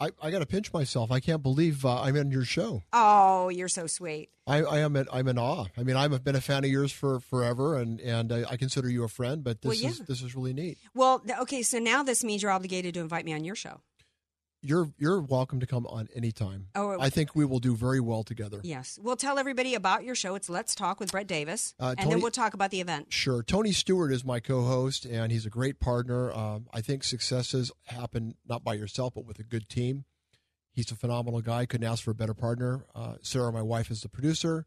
[0.00, 1.10] I, I got to pinch myself.
[1.10, 2.84] I can't believe uh, I'm in your show.
[2.92, 4.30] Oh, you're so sweet.
[4.46, 4.94] I, I am.
[4.94, 5.66] In, I'm in awe.
[5.76, 8.88] I mean, I've been a fan of yours for forever, and and I, I consider
[8.88, 9.42] you a friend.
[9.42, 9.88] But this well, yeah.
[9.88, 10.78] is this is really neat.
[10.94, 11.62] Well, okay.
[11.62, 13.80] So now this means you're obligated to invite me on your show
[14.62, 16.68] you're you're welcome to come on anytime.
[16.74, 18.60] Oh, I think we will do very well together.
[18.62, 20.34] Yes, we'll tell everybody about your show.
[20.34, 23.12] It's Let's Talk with Brett Davis, uh, Tony, and then we'll talk about the event.
[23.12, 23.42] Sure.
[23.42, 26.32] Tony Stewart is my co-host, and he's a great partner.
[26.32, 30.04] Um, I think successes happen not by yourself, but with a good team.
[30.72, 31.66] He's a phenomenal guy.
[31.66, 32.84] Couldn't ask for a better partner.
[32.94, 34.66] Uh, Sarah, my wife, is the producer.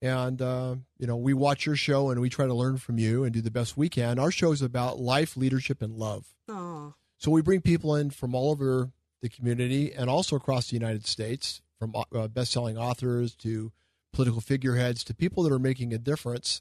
[0.00, 3.22] And, uh, you know, we watch your show and we try to learn from you
[3.22, 4.18] and do the best we can.
[4.18, 6.34] Our show is about life, leadership, and love.
[6.50, 6.94] Aww.
[7.18, 8.90] So we bring people in from all over
[9.22, 13.72] the community and also across the United States, from uh, best-selling authors to
[14.12, 16.60] political figureheads to people that are making a difference,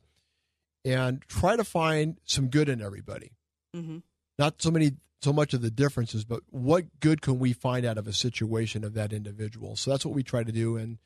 [0.86, 3.32] and try to find some good in everybody.
[3.76, 4.00] Mm-hmm.
[4.40, 7.98] Not so many, so much of the differences, but what good can we find out
[7.98, 9.76] of a situation of that individual?
[9.76, 10.98] So that's what we try to do, and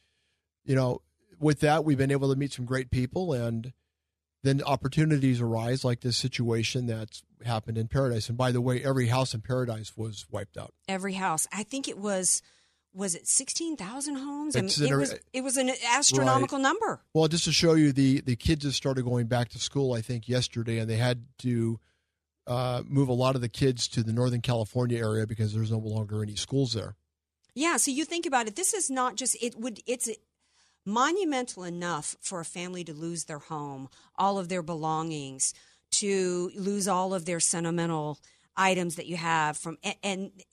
[0.63, 1.01] you know,
[1.39, 3.73] with that, we've been able to meet some great people and
[4.43, 9.07] then opportunities arise like this situation that's happened in paradise and by the way every
[9.07, 12.41] house in paradise was wiped out every house i think it was
[12.95, 14.55] was it 16,000 homes?
[14.55, 16.63] I mean, it, was, it was an astronomical right.
[16.63, 17.01] number.
[17.13, 20.01] Well, just to show you, the, the kids have started going back to school, I
[20.01, 21.77] think, yesterday, and they had to
[22.47, 25.79] uh, move a lot of the kids to the Northern California area because there's no
[25.79, 26.95] longer any schools there.
[27.53, 28.55] Yeah, so you think about it.
[28.55, 30.09] This is not just, it would, it's
[30.85, 35.53] monumental enough for a family to lose their home, all of their belongings,
[35.99, 38.19] to lose all of their sentimental
[38.57, 39.95] items that you have from and,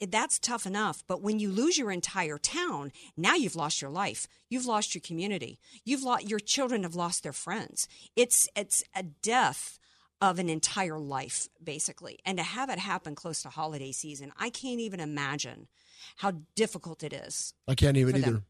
[0.00, 3.90] and, that's tough enough but when you lose your entire town now you've lost your
[3.90, 4.26] life.
[4.48, 5.58] You've lost your community.
[5.84, 7.88] You've lost your children have lost their friends.
[8.16, 9.78] It's it's a death
[10.20, 12.18] of an entire life basically.
[12.24, 15.68] And to have it happen close to holiday season i can't even imagine
[16.16, 18.44] how difficult it is i can't even either them.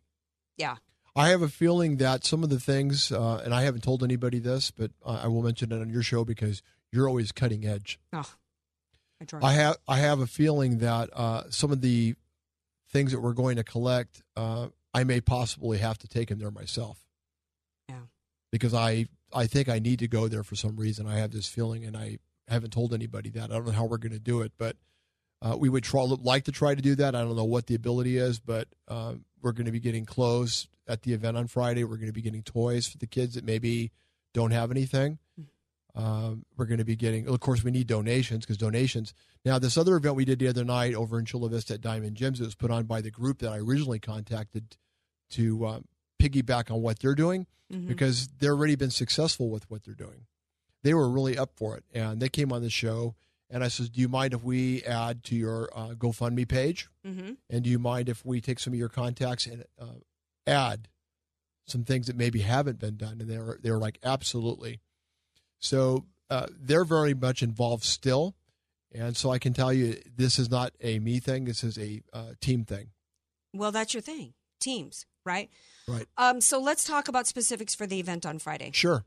[0.57, 0.77] yeah
[1.15, 4.39] I have a feeling that some of the things, uh, and I haven't told anybody
[4.39, 7.99] this, but I will mention it on your show because you're always cutting edge.
[8.13, 8.31] Oh,
[9.21, 9.41] I, try.
[9.43, 12.15] I have I have a feeling that uh, some of the
[12.91, 16.51] things that we're going to collect uh, I may possibly have to take them there
[16.51, 16.99] myself.
[17.89, 17.97] Yeah.
[18.51, 21.07] Because I I think I need to go there for some reason.
[21.07, 23.51] I have this feeling, and I haven't told anybody that.
[23.51, 24.77] I don't know how we're going to do it, but
[25.41, 27.15] uh, we would try like to try to do that.
[27.15, 30.69] I don't know what the ability is, but uh, we're going to be getting clothes
[30.89, 31.85] at the event on Friday.
[31.85, 33.93] We're going to be getting toys for the kids that maybe
[34.35, 35.19] don't have anything.
[35.95, 39.13] Um, we're going to be getting, of course, we need donations because donations.
[39.45, 42.17] Now, this other event we did the other night over in Chula Vista at Diamond
[42.17, 44.77] Gyms, it was put on by the group that I originally contacted
[45.33, 45.85] to um,
[46.19, 47.89] piggyback on what they're doing Mhm.
[47.89, 50.27] because they've already been successful with what they're doing.
[50.83, 53.15] They were really up for it, and they came on the show.
[53.51, 56.89] And I says, "Do you mind if we add to your uh, GoFundMe page?
[57.07, 57.37] Mhm.
[57.51, 59.87] And do you mind if we take some of your contacts and uh,
[60.47, 60.89] add
[61.67, 64.81] some things that maybe haven't been done?" And they were they were like, "Absolutely."
[65.59, 68.35] So uh, they're very much involved still,
[68.93, 71.45] and so I can tell you, this is not a me thing.
[71.45, 72.89] This is a uh, team thing.
[73.55, 74.35] Well, that's your thing.
[74.61, 75.51] Teams, right?
[75.87, 76.07] Right.
[76.17, 78.71] Um, so let's talk about specifics for the event on Friday.
[78.73, 79.05] Sure.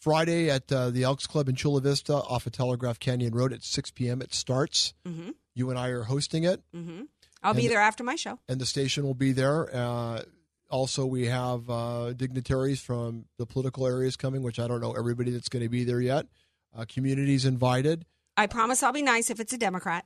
[0.00, 3.64] Friday at uh, the Elks Club in Chula Vista off of Telegraph Canyon Road at
[3.64, 4.22] 6 p.m.
[4.22, 4.94] It starts.
[5.06, 5.30] Mm-hmm.
[5.54, 6.62] You and I are hosting it.
[6.74, 7.02] Mm-hmm.
[7.42, 8.38] I'll be there after my show.
[8.48, 9.74] and the station will be there.
[9.74, 10.22] Uh,
[10.70, 15.30] also, we have uh, dignitaries from the political areas coming, which I don't know everybody
[15.30, 16.26] that's going to be there yet.
[16.76, 18.04] Uh, communities invited.
[18.36, 20.04] I promise I'll be nice if it's a Democrat.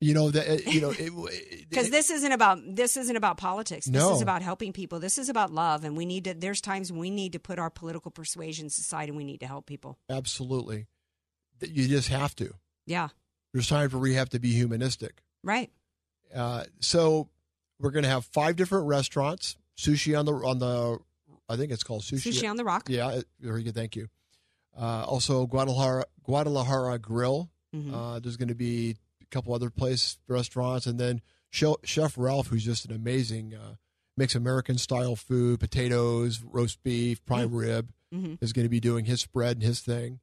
[0.00, 3.86] You know that you know it, Because this isn't about this isn't about politics.
[3.86, 4.14] This No.
[4.14, 5.00] is about helping people.
[5.00, 6.34] This is about love, and we need to.
[6.34, 9.46] There's times when we need to put our political persuasions aside, and we need to
[9.46, 9.98] help people.
[10.10, 10.86] absolutely
[11.62, 12.52] you just have to.
[12.84, 13.08] Yeah,
[13.54, 15.22] There's times where we have to be humanistic.
[15.42, 15.70] right.
[16.34, 17.28] Uh, so
[17.80, 19.56] we're going to have five different restaurants.
[19.76, 20.98] Sushi on the on the,
[21.48, 22.32] I think it's called sushi.
[22.32, 22.88] Sushi on the Rock.
[22.88, 23.74] Yeah, very good.
[23.74, 24.08] Thank you.
[24.78, 27.50] Uh, also, Guadalajara Guadalajara Grill.
[27.74, 27.92] Mhm.
[27.92, 31.20] Uh, there's going to be a couple other place restaurants, and then
[31.50, 33.74] Chef Ralph, who's just an amazing, uh,
[34.16, 38.38] makes American style food, potatoes, roast beef, prime rib, Mhm.
[38.40, 40.20] is going to be doing his spread and his thing.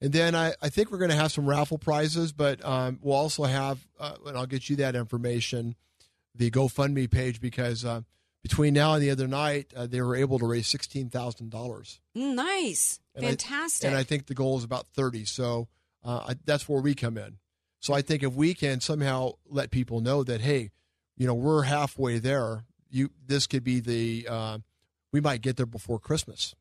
[0.00, 3.16] And then I, I think we're going to have some raffle prizes, but um, we'll
[3.16, 5.74] also have, uh, and I'll get you that information,
[6.36, 8.02] the GoFundMe page, because uh,
[8.42, 11.50] between now and the other night, uh, they were able to raise $16,000.
[12.16, 13.86] Mm, Nice, And I- fantastic.
[13.88, 15.24] and I think the goal is about 30.
[15.24, 15.68] So
[16.04, 17.38] uh, I, that's where we come in.
[17.80, 20.70] So I think if we can somehow let people know that, hey,
[21.16, 24.58] you know, we're halfway there, you this could be the, uh,
[25.12, 26.54] we might get there before Christmas.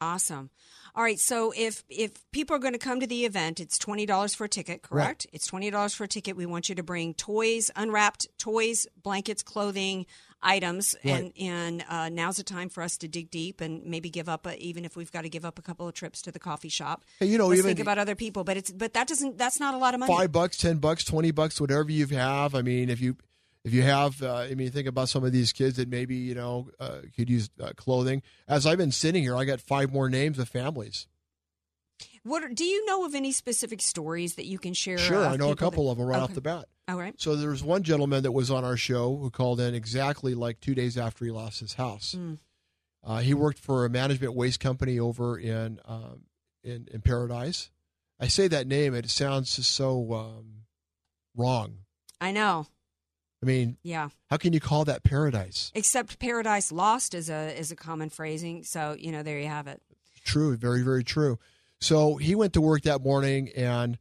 [0.00, 0.50] Awesome.
[0.94, 1.18] All right.
[1.18, 4.44] So if if people are going to come to the event, it's twenty dollars for
[4.44, 5.26] a ticket, correct?
[5.32, 6.36] It's twenty dollars for a ticket.
[6.36, 10.06] We want you to bring toys, unwrapped toys, blankets, clothing,
[10.42, 14.28] items, and and uh, now's the time for us to dig deep and maybe give
[14.28, 16.38] up, a, even if we've got to give up a couple of trips to the
[16.38, 17.04] coffee shop.
[17.20, 19.60] Hey, you know, Let's even- think about other people, but it's but that doesn't that's
[19.60, 20.12] not a lot of money.
[20.14, 22.54] five bucks, ten bucks, twenty bucks, whatever you have.
[22.54, 23.16] I mean, if you
[23.64, 26.34] if you have, uh, I mean, think about some of these kids that maybe you
[26.34, 28.22] know uh, could use uh, clothing.
[28.48, 31.06] As I've been sitting here, I got five more names of families.
[32.22, 34.98] What do you know of any specific stories that you can share?
[34.98, 36.66] Sure, I know a couple that- of them right off the bat.
[36.88, 37.14] All right.
[37.20, 40.74] So there's one gentleman that was on our show who called in exactly like two
[40.74, 42.16] days after he lost his house.
[42.18, 42.38] Mm.
[43.04, 46.22] Uh, he worked for a management waste company over in um,
[46.64, 47.70] in, in Paradise.
[48.18, 50.64] I say that name, it sounds just so um,
[51.36, 51.78] wrong.
[52.20, 52.66] I know.
[53.42, 54.10] I mean, Yeah.
[54.28, 55.72] how can you call that Paradise?
[55.74, 58.64] Except Paradise Lost is a is a common phrasing.
[58.64, 59.80] So you know, there you have it.
[60.24, 61.38] True, very, very true.
[61.80, 63.98] So he went to work that morning and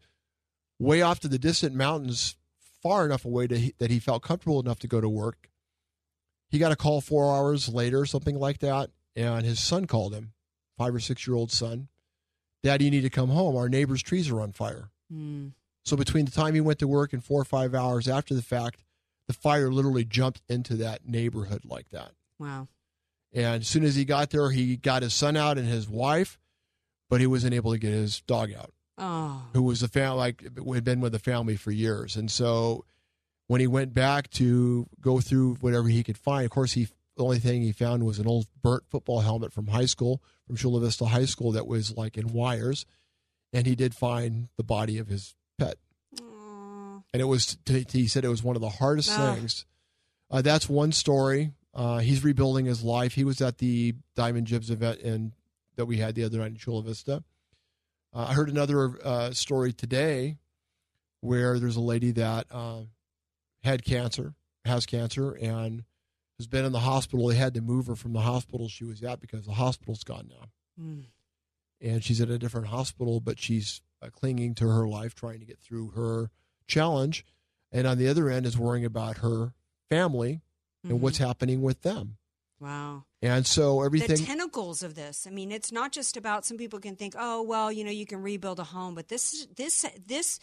[0.79, 2.35] way off to the distant mountains,
[2.83, 5.49] far enough away to, that he felt comfortable enough to go to work.
[6.49, 10.33] He got a call four hours later, something like that, and his son called him,
[10.77, 11.87] five or six year old son.
[12.63, 13.55] Daddy, you need to come home.
[13.55, 14.89] Our neighbor's trees are on fire.
[15.13, 15.53] Mm.
[15.85, 18.41] So between the time he went to work and four or five hours after the
[18.41, 18.83] fact,
[19.30, 22.13] the fire literally jumped into that neighborhood like that.
[22.39, 22.67] Wow.
[23.32, 26.39] And as soon as he got there, he got his son out and his wife,
[27.11, 29.43] but he wasn't able to get his dog out, Oh.
[29.53, 30.41] who was a family like
[30.73, 32.15] had been with the family for years.
[32.15, 32.86] And so
[33.45, 37.23] when he went back to go through whatever he could find, of course, he the
[37.23, 40.80] only thing he found was an old burnt football helmet from high school, from Chula
[40.80, 42.86] Vista High School, that was like in wires,
[43.53, 45.77] and he did find the body of his pet.
[47.14, 49.36] And it was he said it was one of the hardest Ah.
[49.36, 49.66] things.
[50.30, 51.53] Uh, that's one story.
[51.74, 53.14] Uh, he's rebuilding his life.
[53.14, 55.34] He was at the Diamond Gyms event in,
[55.76, 57.24] that we had the other night in Chula Vista.
[58.14, 60.38] Uh, I heard another uh, story today
[61.22, 62.82] where there's a lady that uh,
[63.64, 64.34] had cancer,
[64.66, 65.84] has cancer, and
[66.38, 67.28] has been in the hospital.
[67.28, 70.30] They had to move her from the hospital she was at because the hospital's gone
[70.30, 70.84] now.
[70.84, 71.05] Mm.
[71.82, 75.45] And she's at a different hospital, but she's uh, clinging to her life, trying to
[75.45, 76.30] get through her
[76.70, 77.26] challenge.
[77.72, 79.53] And on the other end is worrying about her
[79.89, 80.41] family
[80.84, 81.28] and what's mm-hmm.
[81.28, 82.17] happening with them.
[82.59, 83.03] Wow.
[83.22, 84.17] And so everything.
[84.17, 85.28] The tentacles of this.
[85.28, 86.45] I mean, it's not just about.
[86.45, 89.47] Some people can think, oh, well, you know, you can rebuild a home, but this,
[89.55, 90.39] this, this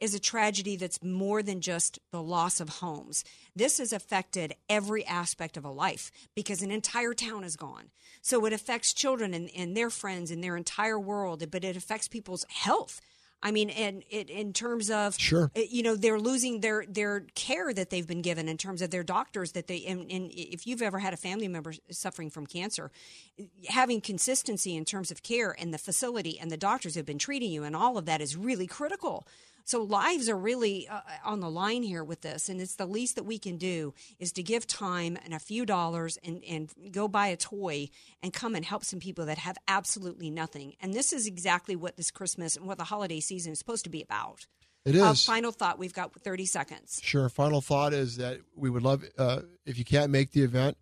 [0.00, 3.24] is a tragedy that's more than just the loss of homes.
[3.56, 7.90] This has affected every aspect of a life because an entire town is gone.
[8.22, 12.08] So it affects children and, and their friends and their entire world, but it affects
[12.08, 13.00] people's health.
[13.42, 17.20] I mean, and it in terms of sure, eh, you know, they're losing their their
[17.34, 19.84] care that they've been given in terms of their doctors that they.
[19.86, 22.90] And, and if you've ever had a family member suffering from cancer,
[23.38, 27.18] eh, having consistency in terms of care and the facility and the doctors who've been
[27.18, 29.26] treating you and all of that is really critical.
[29.68, 33.16] So lives are really uh, on the line here with this, and it's the least
[33.16, 37.06] that we can do is to give time and a few dollars and and go
[37.06, 37.90] buy a toy
[38.22, 40.72] and come and help some people that have absolutely nothing.
[40.80, 43.90] And this is exactly what this Christmas and what the holiday season is supposed to
[43.90, 44.46] be about.
[44.86, 45.02] It is.
[45.02, 45.78] Uh, final thought.
[45.78, 47.00] We've got 30 seconds.
[47.02, 47.28] Sure.
[47.28, 50.78] Final thought is that we would love uh, if you can't make the event,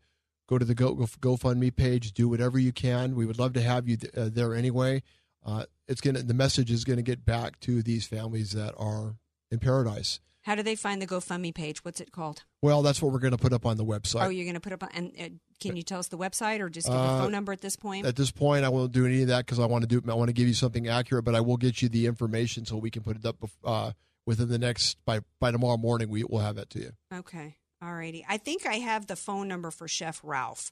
[0.48, 3.16] go to the Go, Go GoFundMe page, do whatever you can.
[3.16, 5.02] We would love to have you th- uh, there anyway.
[5.46, 9.16] Uh, it's gonna the message is gonna get back to these families that are
[9.50, 10.20] in paradise.
[10.42, 11.84] How do they find the GoFundMe page?
[11.84, 12.44] What's it called?
[12.62, 14.24] Well, that's what we're going to put up on the website.
[14.24, 14.90] Oh, you're going to put up on.
[14.94, 15.28] And uh,
[15.58, 17.74] can you tell us the website or just give a Uh, phone number at this
[17.74, 18.06] point?
[18.06, 20.00] At this point, I won't do any of that because I want to do.
[20.08, 22.76] I want to give you something accurate, but I will get you the information so
[22.76, 23.90] we can put it up uh,
[24.24, 26.10] within the next by by tomorrow morning.
[26.10, 26.92] We will have that to you.
[27.12, 27.56] Okay.
[27.82, 28.24] All righty.
[28.28, 30.70] I think I have the phone number for Chef Ralph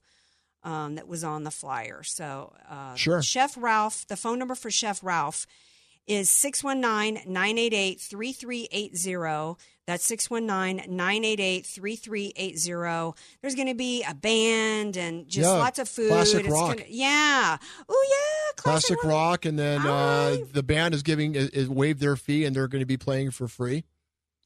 [0.64, 2.02] um, that was on the flyer.
[2.02, 3.22] So, uh, Sure.
[3.22, 5.46] Chef Ralph, the phone number for Chef Ralph
[6.06, 9.56] is 619 988 3380.
[9.86, 13.12] That's 619 988 3380.
[13.42, 16.08] There's going to be a band and just Yeah, lots of food.
[16.08, 16.78] classic It's rock.
[16.78, 17.58] Gonna, yeah.
[17.88, 18.52] Oh, yeah.
[18.56, 22.56] Classic, rock, and then uh, the band is giving is, is waived their fee, and
[22.56, 23.84] they're going to be playing for free.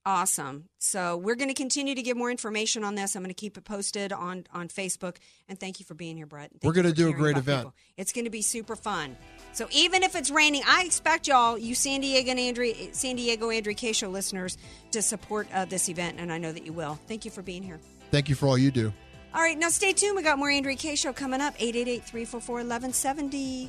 [0.09, 0.71] Awesome.
[0.79, 3.15] So we're going to continue to give more information on this.
[3.15, 5.17] I'm going to keep it posted on on Facebook.
[5.51, 6.51] And thank you for being here, Brett.
[6.51, 7.59] Thank We're gonna do a great event.
[7.59, 7.75] people.
[7.99, 9.19] It's going to be super fun.
[9.53, 13.51] So even if it's raining, I expect y'all, you San Diego and Andrea, San Diego
[13.51, 14.57] Andrea Kaye Show listeners,
[14.93, 16.99] to support uh, this event, and I know that you will.
[17.07, 17.79] Thank you for being here.
[18.11, 18.91] Thank you for all you do.
[19.35, 20.17] All right, now stay tuned.
[20.17, 21.55] We got more Andrea Kaye Show coming up.
[21.59, 23.69] 888-344-1170.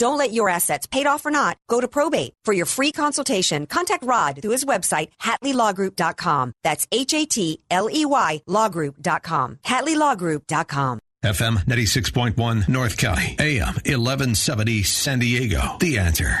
[0.00, 2.32] Don't let your assets, paid off or not, go to probate.
[2.46, 6.54] For your free consultation, contact Rod through his website, HatleyLawGroup.com.
[6.64, 9.58] That's H-A-T-L-E-Y lawgroup.com.
[9.62, 11.00] HatleyLawGroup.com.
[11.22, 15.76] FM 96.1 North County, AM 1170 San Diego.
[15.78, 16.40] The answer.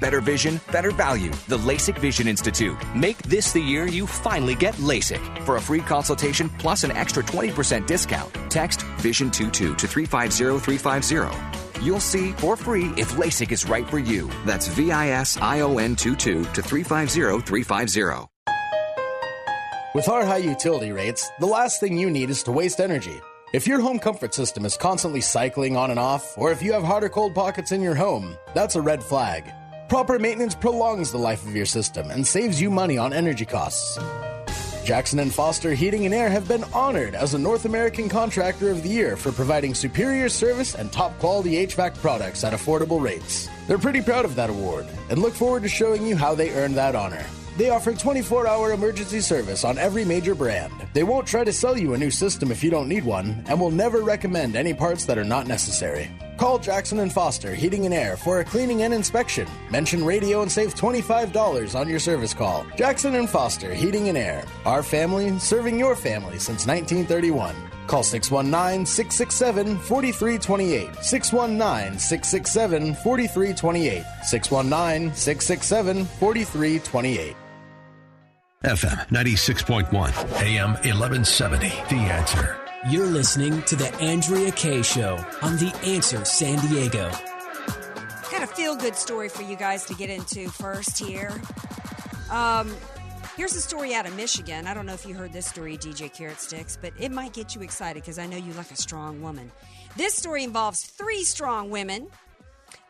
[0.00, 1.30] Better vision, better value.
[1.48, 2.76] The LASIK Vision Institute.
[2.94, 5.44] Make this the year you finally get LASIK.
[5.44, 11.84] For a free consultation plus an extra 20% discount, text VISION22 to 350350.
[11.84, 14.30] You'll see for free if LASIK is right for you.
[14.44, 18.28] That's V I S I O N 22 to 350350.
[19.94, 23.18] With our high utility rates, the last thing you need is to waste energy.
[23.54, 26.82] If your home comfort system is constantly cycling on and off, or if you have
[26.82, 29.50] hot or cold pockets in your home, that's a red flag.
[29.88, 33.96] Proper maintenance prolongs the life of your system and saves you money on energy costs.
[34.84, 38.82] Jackson and Foster Heating and Air have been honored as a North American Contractor of
[38.82, 43.48] the Year for providing superior service and top quality HVAC products at affordable rates.
[43.68, 46.74] They're pretty proud of that award and look forward to showing you how they earned
[46.74, 47.24] that honor.
[47.56, 50.72] They offer 24 hour emergency service on every major brand.
[50.94, 53.60] They won't try to sell you a new system if you don't need one, and
[53.60, 56.10] will never recommend any parts that are not necessary.
[56.36, 59.48] Call Jackson and Foster Heating and Air for a cleaning and inspection.
[59.70, 62.66] Mention radio and save $25 on your service call.
[62.76, 64.44] Jackson and Foster Heating and Air.
[64.64, 67.54] Our family serving your family since 1931.
[67.86, 71.04] Call 619 667 4328.
[71.04, 74.04] 619 667 4328.
[74.22, 77.36] 619 667 4328.
[78.64, 79.92] FM 96.1,
[80.42, 81.68] AM 1170.
[81.68, 82.65] The answer.
[82.88, 87.10] You're listening to The Andrea Kaye Show on The Answer San Diego.
[88.30, 91.32] Got a feel good story for you guys to get into first here.
[92.30, 92.72] Um,
[93.36, 94.68] here's a story out of Michigan.
[94.68, 97.56] I don't know if you heard this story, DJ Carrot Sticks, but it might get
[97.56, 99.50] you excited because I know you like a strong woman.
[99.96, 102.06] This story involves three strong women.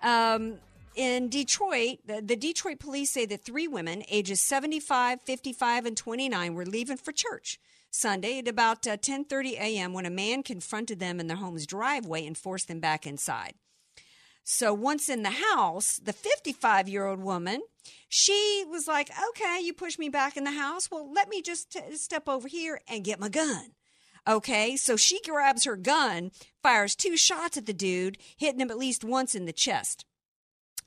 [0.02, 0.58] Um,
[0.94, 6.52] in Detroit, the, the Detroit police say that three women, ages 75, 55, and 29,
[6.52, 7.58] were leaving for church.
[7.96, 9.92] Sunday at about uh, 10:30 a.m.
[9.94, 13.54] when a man confronted them in their home's driveway and forced them back inside.
[14.44, 17.62] So once in the house, the 55-year-old woman,
[18.08, 20.90] she was like, "Okay, you push me back in the house.
[20.90, 23.72] Well, let me just t- step over here and get my gun."
[24.28, 26.32] Okay, so she grabs her gun,
[26.62, 30.04] fires two shots at the dude, hitting him at least once in the chest.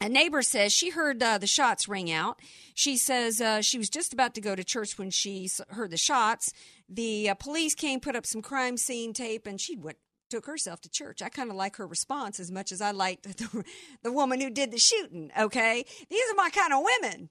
[0.02, 2.40] A neighbor says she heard uh, the shots ring out.
[2.74, 5.98] She says uh, she was just about to go to church when she heard the
[5.98, 6.54] shots.
[6.88, 9.98] The uh, police came, put up some crime scene tape, and she went
[10.30, 11.22] took herself to church.
[11.22, 13.66] I kind of like her response as much as I liked the,
[14.04, 15.32] the woman who did the shooting.
[15.38, 17.30] Okay, these are my kind of women.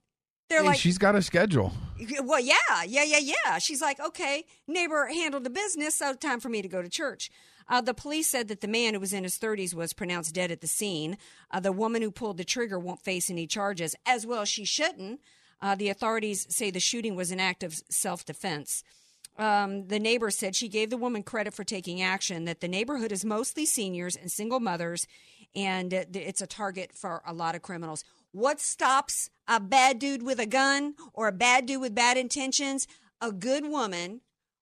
[0.50, 1.72] They're Hey, like, she's got a schedule.
[2.22, 2.54] well, yeah,
[2.86, 3.58] yeah, yeah, yeah.
[3.58, 7.30] She's like, okay, neighbor handled the business, so time for me to go to church.
[7.68, 10.50] Uh, the police said that the man who was in his 30s was pronounced dead
[10.50, 11.18] at the scene.
[11.50, 15.20] Uh, the woman who pulled the trigger won't face any charges, as well she shouldn't.
[15.60, 18.82] Uh, the authorities say the shooting was an act of self defense.
[19.36, 23.12] Um, the neighbor said she gave the woman credit for taking action, that the neighborhood
[23.12, 25.06] is mostly seniors and single mothers,
[25.54, 28.04] and it's a target for a lot of criminals.
[28.32, 32.86] What stops a bad dude with a gun or a bad dude with bad intentions?
[33.20, 34.20] A good woman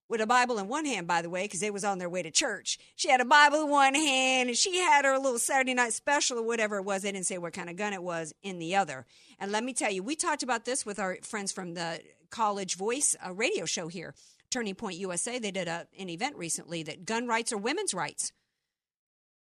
[0.09, 2.23] with a Bible in one hand, by the way, because they was on their way
[2.23, 2.79] to church.
[2.95, 6.39] She had a Bible in one hand, and she had her little Saturday night special
[6.39, 7.03] or whatever it was.
[7.03, 9.05] They didn't say what kind of gun it was in the other.
[9.39, 12.01] And let me tell you, we talked about this with our friends from the
[12.31, 14.15] College Voice uh, radio show here,
[14.51, 15.39] Turning Point USA.
[15.39, 18.33] They did a, an event recently that gun rights are women's rights.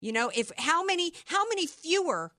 [0.01, 2.31] You know, if how many how many fewer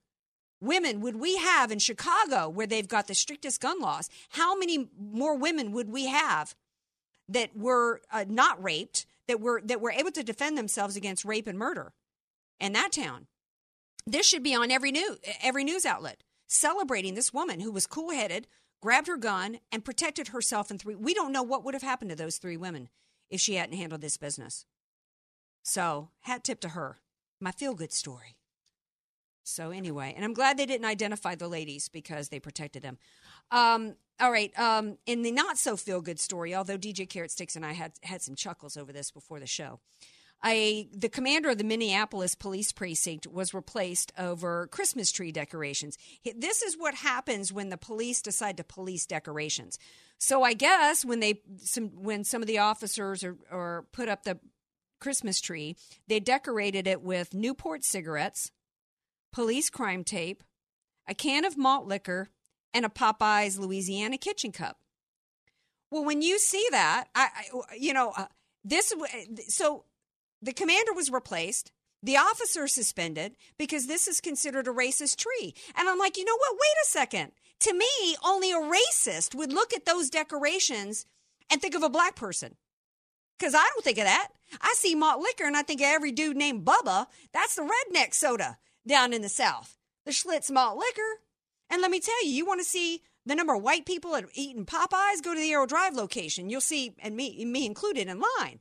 [0.61, 4.09] women would we have in Chicago where they've got the strictest gun laws?
[4.31, 6.55] How many more women would we have
[7.29, 11.47] that were uh, not raped, that were that were able to defend themselves against rape
[11.47, 11.93] and murder
[12.61, 13.27] in that town?
[14.07, 18.11] This should be on every new every news outlet celebrating this woman who was cool
[18.11, 18.47] headed,
[18.81, 20.95] grabbed her gun, and protected herself and three.
[20.95, 22.89] We don't know what would have happened to those three women
[23.31, 24.65] if she hadn't handled this business.
[25.63, 26.99] So, hat tip to her.
[27.41, 28.37] My feel good story.
[29.49, 32.99] So, anyway, and I'm glad they didn't identify the ladies because they protected them.
[33.53, 34.57] Um, all right.
[34.59, 37.93] Um, in the not so feel good story, although DJ Carrot Sticks and I had,
[38.03, 39.79] had some chuckles over this before the show,
[40.45, 45.97] a, the commander of the Minneapolis police precinct was replaced over Christmas tree decorations.
[46.37, 49.79] This is what happens when the police decide to police decorations.
[50.19, 54.39] So I guess when they some when some of the officers or put up the
[54.99, 55.77] Christmas tree,
[56.09, 58.51] they decorated it with Newport cigarettes,
[59.33, 60.43] police crime tape,
[61.09, 62.31] a can of malt liquor,
[62.73, 64.79] and a Popeyes Louisiana kitchen cup.
[65.91, 68.27] Well, when you see that, I, I you know, uh,
[68.65, 68.93] this
[69.49, 69.85] so
[70.43, 71.73] the commander was replaced.
[72.03, 75.55] The officer suspended because this is considered a racist tree.
[75.75, 76.53] And I'm like, you know what?
[76.53, 77.33] Wait a second.
[77.61, 81.07] To me, only a racist would look at those decorations
[81.51, 82.57] and think of a black person.
[83.39, 84.29] Because I don't think of that.
[84.61, 87.07] I see malt liquor and I think of every dude named Bubba.
[87.33, 91.21] That's the redneck soda down in the South, the Schlitz malt liquor.
[91.69, 94.25] And let me tell you, you want to see the number of white people that
[94.25, 95.23] are eating Popeyes?
[95.23, 96.49] Go to the Arrow Drive location.
[96.49, 98.61] You'll see, and me, me included in line.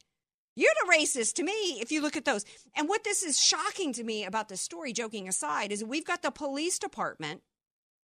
[0.55, 2.45] You're the racist to me if you look at those.
[2.75, 6.21] And what this is shocking to me about the story, joking aside, is we've got
[6.21, 7.41] the police department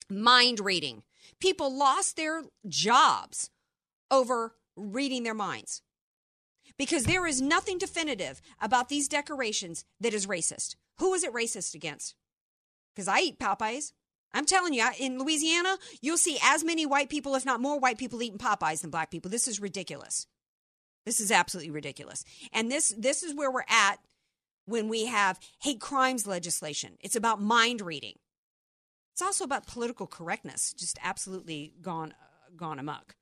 [0.09, 1.03] mind reading.
[1.39, 3.49] People lost their jobs
[4.11, 5.82] over reading their minds
[6.82, 10.76] because there is nothing definitive about these decorations that is racist.
[10.98, 12.16] Who is it racist against?
[12.96, 13.94] Because I eat Popeyes.
[14.34, 18.00] I'm telling you, in Louisiana, you'll see as many white people, if not more white
[18.00, 19.30] people, eating Popeyes than black people.
[19.30, 20.26] This is ridiculous.
[21.06, 22.26] This is absolutely ridiculous.
[22.52, 23.98] And this this is where we're at
[24.66, 26.98] when we have hate crimes legislation.
[27.00, 28.16] It's about mind reading.
[29.14, 33.14] It's also about political correctness, just absolutely gone uh, gone amok.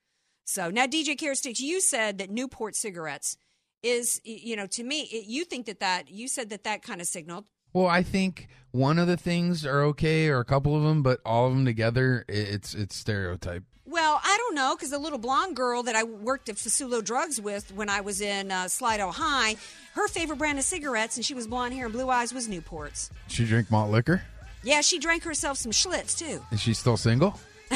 [0.45, 3.35] So now, DJ Carrot you said that Newport cigarettes
[3.83, 7.01] is, you know, to me, it, you think that that you said that that kind
[7.01, 7.45] of signaled.
[7.73, 11.19] Well, I think one of the things are okay, or a couple of them, but
[11.25, 13.63] all of them together, it's it's stereotype.
[13.85, 17.41] Well, I don't know because the little blonde girl that I worked at Fasulo Drugs
[17.41, 19.55] with when I was in uh, Slido High,
[19.93, 23.09] her favorite brand of cigarettes, and she was blonde hair and blue eyes, was Newports.
[23.27, 24.21] She drink malt liquor.
[24.61, 26.43] Yeah, she drank herself some Schlitz too.
[26.51, 27.39] Is she still single?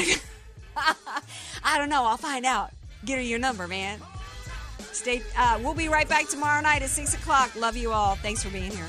[0.76, 2.04] I don't know.
[2.04, 2.70] I'll find out.
[3.04, 4.00] Get her your number, man.
[4.92, 5.22] Stay.
[5.36, 7.54] Uh, we'll be right back tomorrow night at six o'clock.
[7.56, 8.16] Love you all.
[8.16, 8.88] Thanks for being here.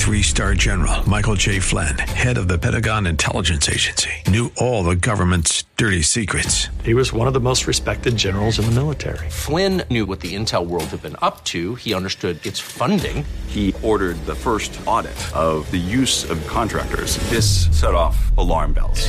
[0.00, 1.60] Three star general Michael J.
[1.60, 6.66] Flynn, head of the Pentagon Intelligence Agency, knew all the government's dirty secrets.
[6.84, 9.30] He was one of the most respected generals in the military.
[9.30, 13.24] Flynn knew what the intel world had been up to, he understood its funding.
[13.46, 17.16] He ordered the first audit of the use of contractors.
[17.30, 19.08] This set off alarm bells.